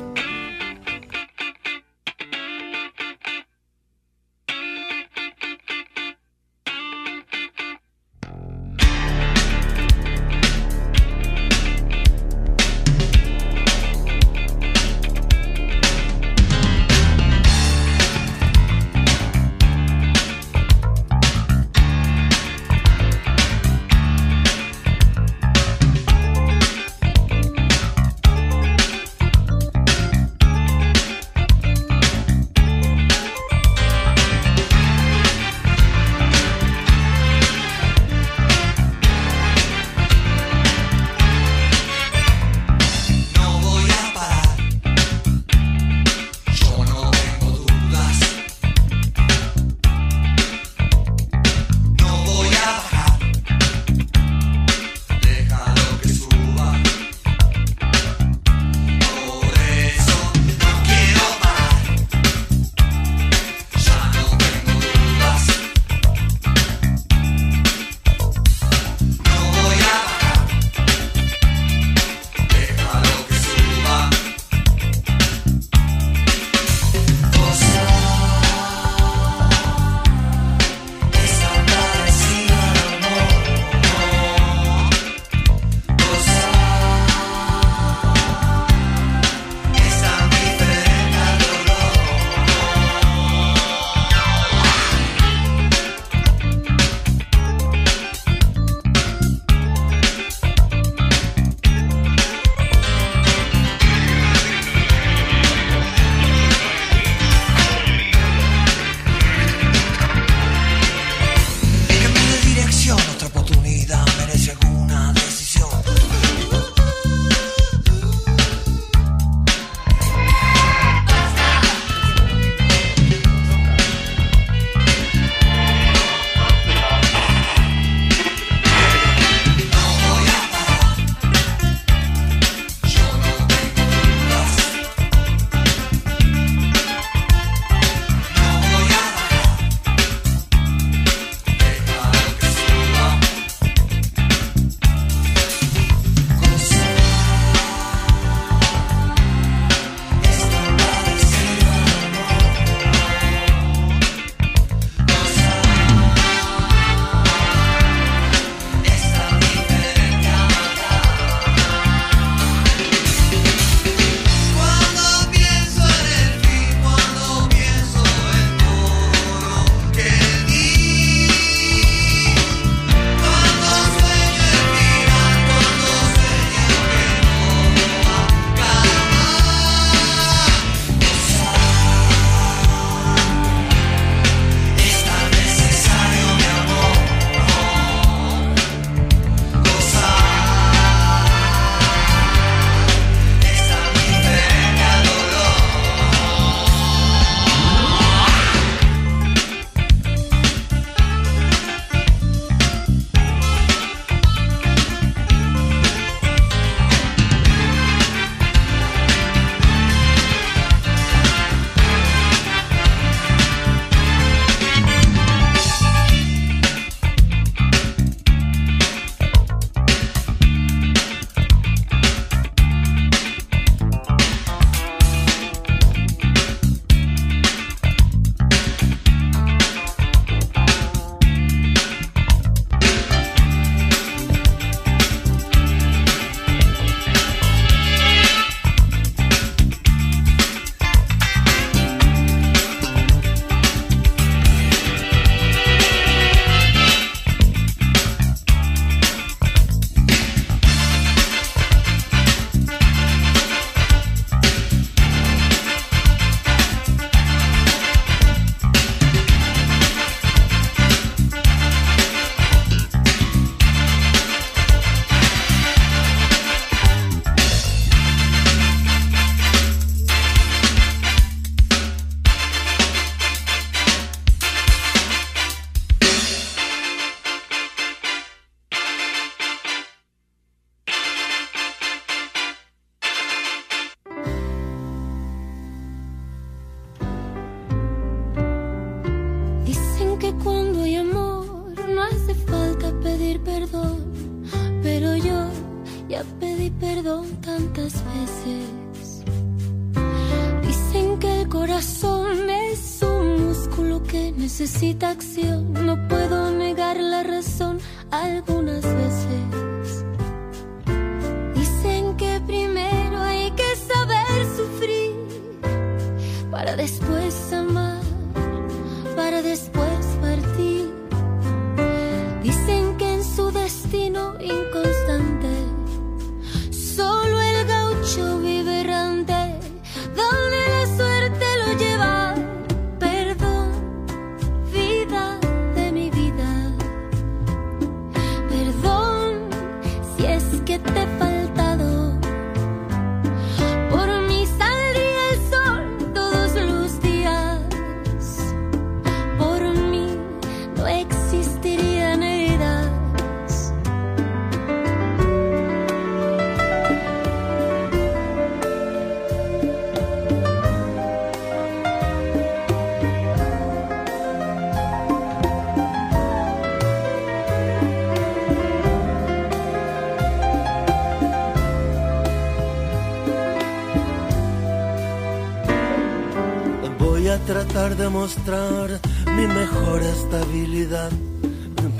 Mostrar 378.21 379.01
mi 379.37 379.47
mejor 379.47 380.03
estabilidad, 380.03 381.11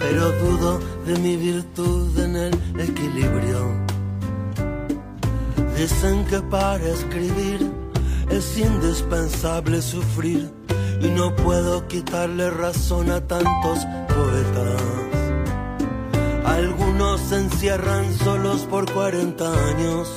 pero 0.01 0.23
dudo 0.43 0.81
de 1.07 1.15
mi 1.21 1.37
virtud 1.37 2.19
en 2.19 2.35
el 2.35 2.55
equilibrio. 2.89 3.61
Dicen 5.77 6.25
que 6.25 6.41
para 6.41 6.85
escribir 6.97 7.61
es 8.31 8.59
indispensable 8.59 9.81
sufrir 9.81 10.51
y 11.01 11.09
no 11.19 11.37
puedo 11.37 11.87
quitarle 11.87 12.51
razón 12.51 13.13
a 13.13 13.21
tantos 13.21 13.79
poetas. 14.15 14.83
Algunos 16.45 17.21
se 17.29 17.37
encierran 17.45 18.07
solos 18.25 18.63
por 18.69 18.93
40 18.93 19.45
años. 19.71 20.09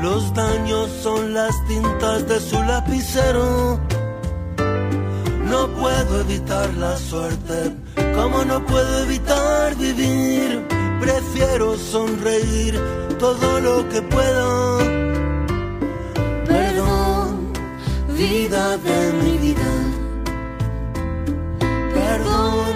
Los 0.00 0.32
daños 0.32 0.88
son 1.02 1.34
las 1.34 1.54
tintas 1.66 2.28
de 2.28 2.38
su 2.38 2.56
lapicero. 2.62 3.97
No 5.58 5.66
puedo 5.74 6.20
evitar 6.20 6.72
la 6.74 6.96
suerte, 6.96 7.74
como 8.14 8.44
no 8.44 8.64
puedo 8.64 9.02
evitar 9.02 9.74
vivir. 9.74 10.64
Prefiero 11.00 11.76
sonreír 11.76 12.80
todo 13.18 13.60
lo 13.60 13.88
que 13.88 14.00
pueda. 14.02 14.78
Perdón, 16.46 17.52
vida 18.16 18.78
de 18.78 19.12
mi 19.20 19.38
vida. 19.38 19.70
Perdón, 21.92 22.74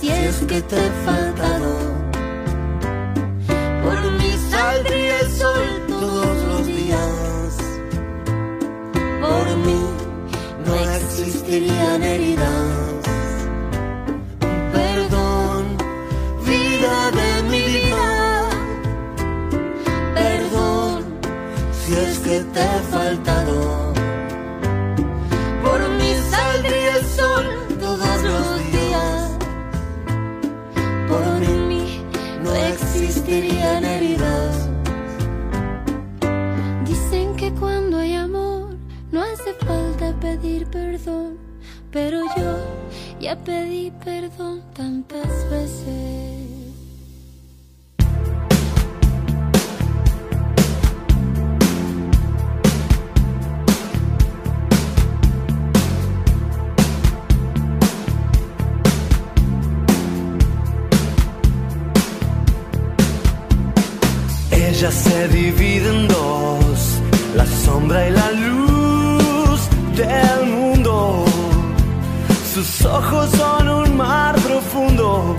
si 0.00 0.08
es 0.08 0.36
que 0.48 0.62
te 0.62 0.76
he 0.76 0.90
faltado. 1.04 1.89
Existirían 11.50 12.02
heridas. 12.04 13.08
Perdón, 14.72 15.76
vida 16.46 17.10
de 17.10 17.42
mi 17.50 17.60
vida. 17.74 18.48
Perdón 20.14 21.04
Si 21.72 21.92
es 21.94 22.18
que 22.20 22.40
te 22.54 22.60
he 22.60 22.80
faltado. 22.94 23.92
Por 25.64 25.80
mí 25.98 26.10
saldría 26.30 26.96
el 26.98 27.04
sol 27.04 27.46
todos 27.80 28.22
los 28.22 28.72
días. 28.76 29.38
Por 31.08 31.48
mí 31.68 32.04
no 32.44 32.54
existirían 32.54 33.84
heridas. 33.84 34.68
Dicen 36.86 37.34
que 37.34 37.52
cuando 37.54 37.98
hay 37.98 38.14
amor 38.14 38.76
no 39.10 39.20
hace 39.22 39.52
falta 39.54 40.14
pedir 40.20 40.69
ya 43.30 43.36
pedí 43.44 43.92
perdón 44.04 44.60
tantas 44.74 45.30
veces. 45.50 45.86
Ella 64.50 64.90
se 64.90 65.28
divide 65.28 65.88
en 65.88 66.08
dos, 66.08 66.98
la 67.36 67.46
sombra 67.46 68.08
y 68.08 68.10
la 68.10 68.30
luz 68.32 69.60
del. 69.96 70.39
Sus 72.60 72.84
ojos 72.84 73.30
son 73.38 73.68
un 73.70 73.96
mar 73.96 74.34
profundo. 74.34 75.34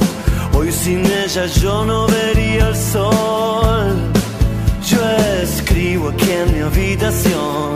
Hoy 0.56 0.72
sin 0.72 1.06
ella 1.06 1.46
yo 1.46 1.86
no 1.86 2.08
vería 2.08 2.70
el 2.70 2.76
sol. 2.76 3.94
Yo 4.90 5.00
escribo 5.44 6.10
aquí 6.10 6.32
en 6.32 6.52
mi 6.52 6.62
habitación 6.62 7.76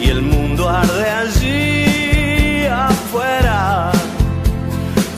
y 0.00 0.08
el 0.08 0.22
mundo 0.22 0.70
arde 0.70 1.10
allí 1.10 2.64
afuera. 2.66 3.92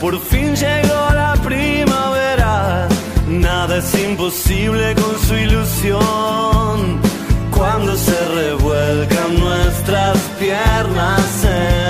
Por 0.01 0.19
fin 0.19 0.53
llegó 0.53 1.13
la 1.13 1.35
primavera. 1.41 2.89
Nada 3.29 3.77
es 3.77 4.03
imposible 4.03 4.95
con 4.95 5.17
su 5.25 5.33
ilusión. 5.33 6.99
Cuando 7.51 7.95
se 7.95 8.19
revuelcan 8.35 9.39
nuestras 9.39 10.17
piernas 10.39 11.45
en 11.45 11.84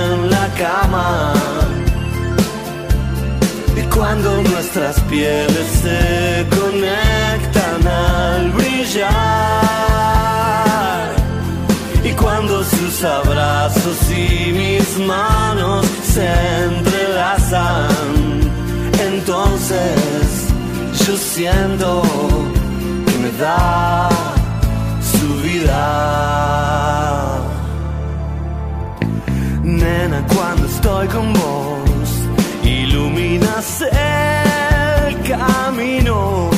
cuando 3.95 4.41
nuestras 4.43 4.99
pieles 5.01 5.67
se 5.81 6.45
conectan 6.49 7.87
al 7.87 8.51
brillar. 8.51 9.15
Y 12.03 12.11
cuando 12.11 12.63
sus 12.63 13.03
abrazos 13.03 13.97
y 14.11 14.51
mis 14.51 14.99
manos 14.99 15.85
se 16.13 16.27
entrelazan. 16.65 17.87
Entonces 19.11 20.47
yo 21.07 21.17
siento 21.17 22.01
que 23.05 23.17
me 23.17 23.31
da 23.39 24.09
su 25.01 25.27
vida. 25.41 25.81
Nena, 29.63 30.25
cuando 30.27 30.67
estoy 30.67 31.07
con 31.07 31.33
vos, 31.33 31.94
el 33.81 35.21
camino. 35.23 36.49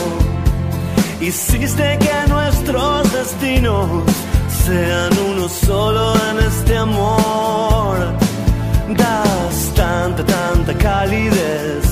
Hiciste 1.22 1.98
que 2.00 2.30
nuestros 2.30 3.12
destinos 3.14 4.04
sean 4.66 5.12
uno 5.30 5.48
solo 5.48 6.14
en 6.30 6.40
este 6.40 6.78
amor. 6.78 7.98
Das 8.96 9.74
tanta, 9.74 10.24
tanta 10.24 10.74
calidez. 10.78 11.86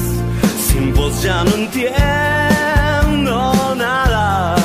Sin 0.67 0.93
vos 0.93 1.21
ya 1.21 1.43
no 1.43 1.51
entiendo 1.51 3.35
nada. 3.75 4.55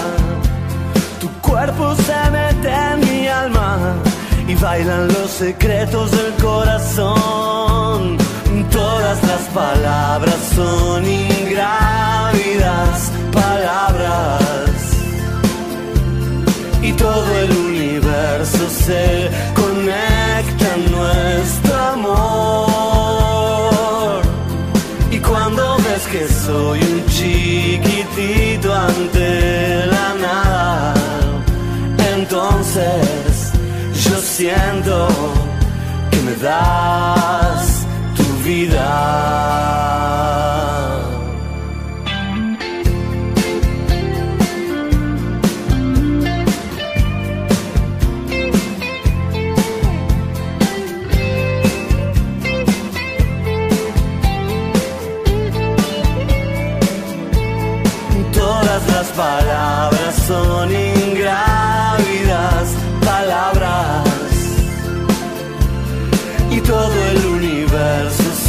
Tu 1.20 1.28
cuerpo 1.40 1.94
se 1.94 2.30
mete 2.30 2.70
en 2.70 3.00
mi 3.00 3.28
alma 3.28 3.94
y 4.48 4.54
bailan 4.56 5.08
los 5.08 5.30
secretos 5.30 6.10
del 6.10 6.32
corazón. 6.42 8.19
Toda 8.90 9.14
Todas 9.14 9.22
las 9.22 9.42
palabras 9.54 10.36
son 10.54 11.04
ingrávidas 11.04 13.10
palabras 13.32 14.70
y 16.82 16.92
todo 16.92 17.38
el 17.38 17.50
universo 17.52 18.68
se 18.68 19.30
conecta 19.54 20.74
en 20.74 20.90
nuestro 20.92 21.74
amor. 21.94 23.00
Y 25.10 25.18
cuando 25.20 25.76
ves 25.78 26.06
que 26.12 26.28
soy 26.28 26.80
un 26.80 27.06
chiquitito 27.06 28.74
ante 28.74 29.86
la 29.86 30.14
nada, 30.14 30.94
entonces 32.16 33.52
yo 34.04 34.20
siento 34.20 35.08
que 36.10 36.20
me 36.22 36.34
das 36.36 37.79
Todas 58.32 58.86
las 58.88 59.06
palabras 59.16 60.14
son 60.26 60.72
ingrávidas 60.72 62.74
palabras. 63.00 64.08
Y 66.50 66.60
todo 66.62 66.92
el 67.12 67.29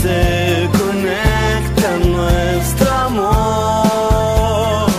se 0.02 0.70
conecta 0.80 1.90
nuestro 2.18 2.92
amor. 3.10 4.90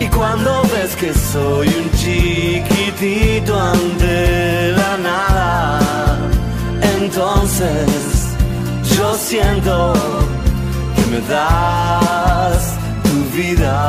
Y 0.00 0.06
cuando 0.08 0.62
ves 0.72 0.96
que 0.96 1.14
soy 1.14 1.68
un 1.68 1.90
chiquitito 1.92 3.52
ante 3.60 4.72
la 4.72 4.96
nada, 4.98 6.18
entonces 6.96 8.34
yo 8.96 9.14
siento 9.14 9.92
que 10.96 11.02
me 11.12 11.20
das 11.28 12.62
tu 13.04 13.16
vida. 13.36 13.86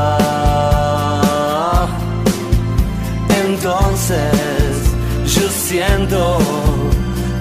Entonces 3.46 4.74
yo 5.36 5.46
siento 5.50 6.38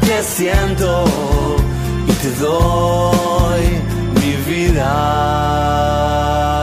que 0.01 0.23
siento 0.23 1.05
te 2.23 2.31
doy 2.33 3.65
mi 4.21 4.33
vida. 4.47 6.60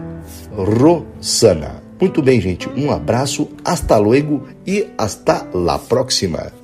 Rosana. 0.56 1.80
Muito 2.00 2.20
bem, 2.20 2.40
gente, 2.40 2.68
um 2.70 2.90
abraço, 2.90 3.48
hasta 3.64 3.96
luego 3.96 4.42
e 4.66 4.88
hasta 4.98 5.46
la 5.54 5.78
próxima. 5.78 6.57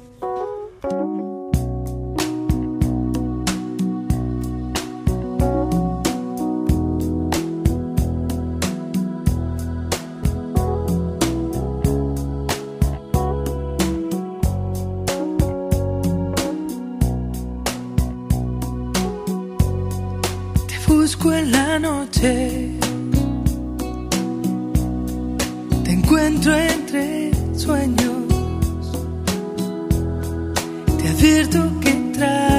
Encuentro 26.17 26.55
entre 26.55 27.33
sueños, 27.59 28.13
te 31.03 31.09
advierto 31.09 31.81
que 31.81 31.91
traigo 32.13 32.54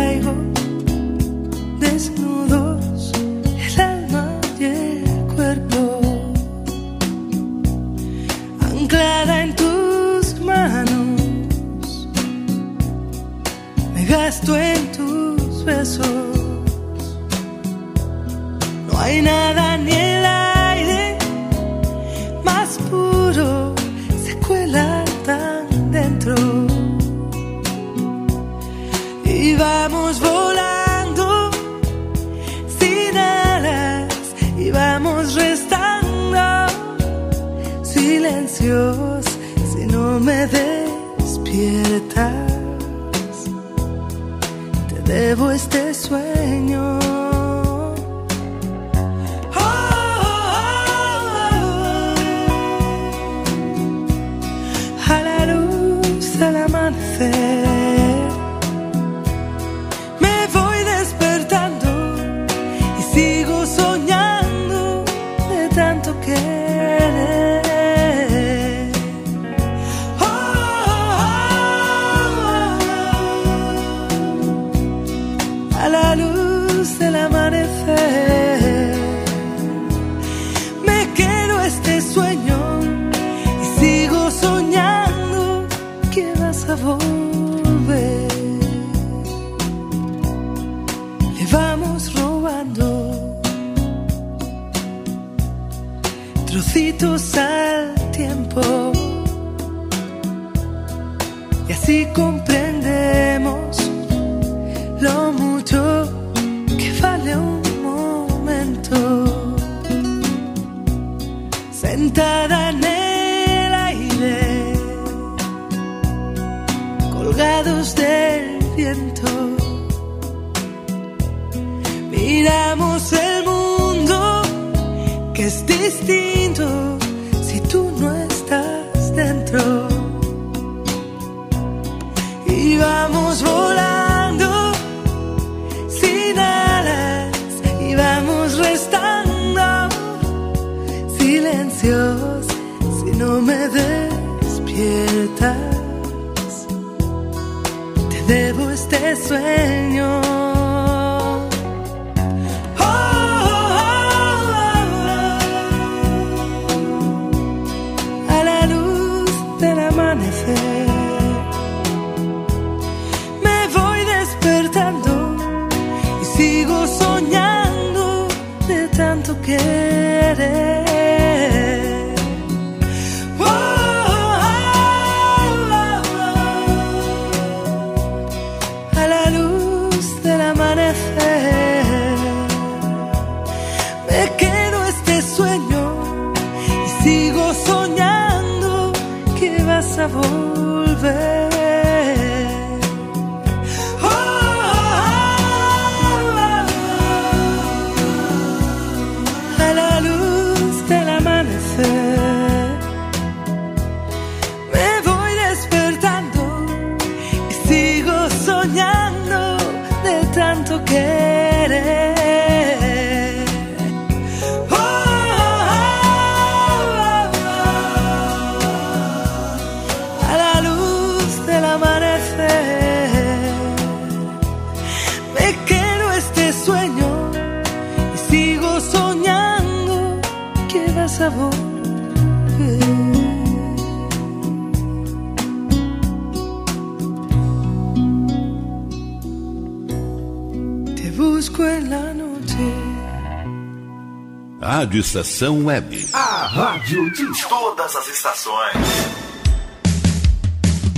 Rádio 244.96 245.02
Estação 245.02 245.66
Web. 245.66 246.08
A 246.14 246.48
rádio 246.48 247.12
de 247.12 247.26
todas 247.50 247.96
as 247.98 248.08
estações. 248.08 248.78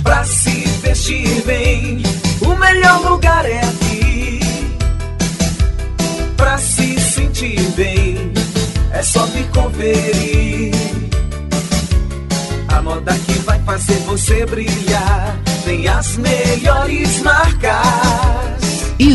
Pra 0.04 0.24
se 0.24 0.50
vestir 0.80 1.42
bem, 1.42 2.00
o 2.40 2.54
melhor 2.54 3.10
lugar 3.10 3.44
é 3.44 3.58
aqui. 3.58 4.40
Pra 6.36 6.56
se 6.58 7.00
sentir 7.00 7.60
bem, 7.72 8.32
é 8.92 9.02
só 9.02 9.26
me 9.26 9.42
conferir. 9.48 10.74
A 12.68 12.80
moda 12.80 13.12
que 13.26 13.32
vai 13.40 13.60
fazer 13.64 13.98
você 14.04 14.46
brilhar, 14.46 15.36
tem 15.64 15.88
as 15.88 16.16
melhores 16.18 17.20
marcas. 17.22 18.47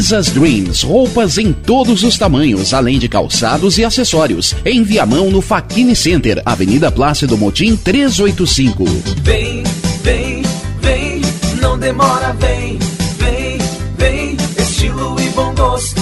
Isas 0.03 0.27
Dreams, 0.31 0.85
roupas 0.85 1.37
em 1.37 1.53
todos 1.53 2.03
os 2.03 2.17
tamanhos, 2.17 2.73
além 2.73 2.99
de 2.99 3.07
calçados 3.07 3.77
e 3.77 3.85
acessórios. 3.85 4.53
Em 4.65 4.83
Viamão, 4.83 5.31
no 5.31 5.39
Faquini 5.39 5.95
Center, 5.95 6.41
Avenida 6.45 6.91
Plácido 6.91 7.37
Motim 7.37 7.77
385. 7.77 8.83
Vem, 9.23 9.63
vem, 10.03 10.41
vem, 10.81 11.21
não 11.61 11.79
demora, 11.79 12.33
vem, 12.33 12.77
vem, 13.17 13.57
vem, 13.97 14.35
estilo 14.57 15.17
e 15.21 15.29
bom 15.29 15.55
gosto. 15.55 16.01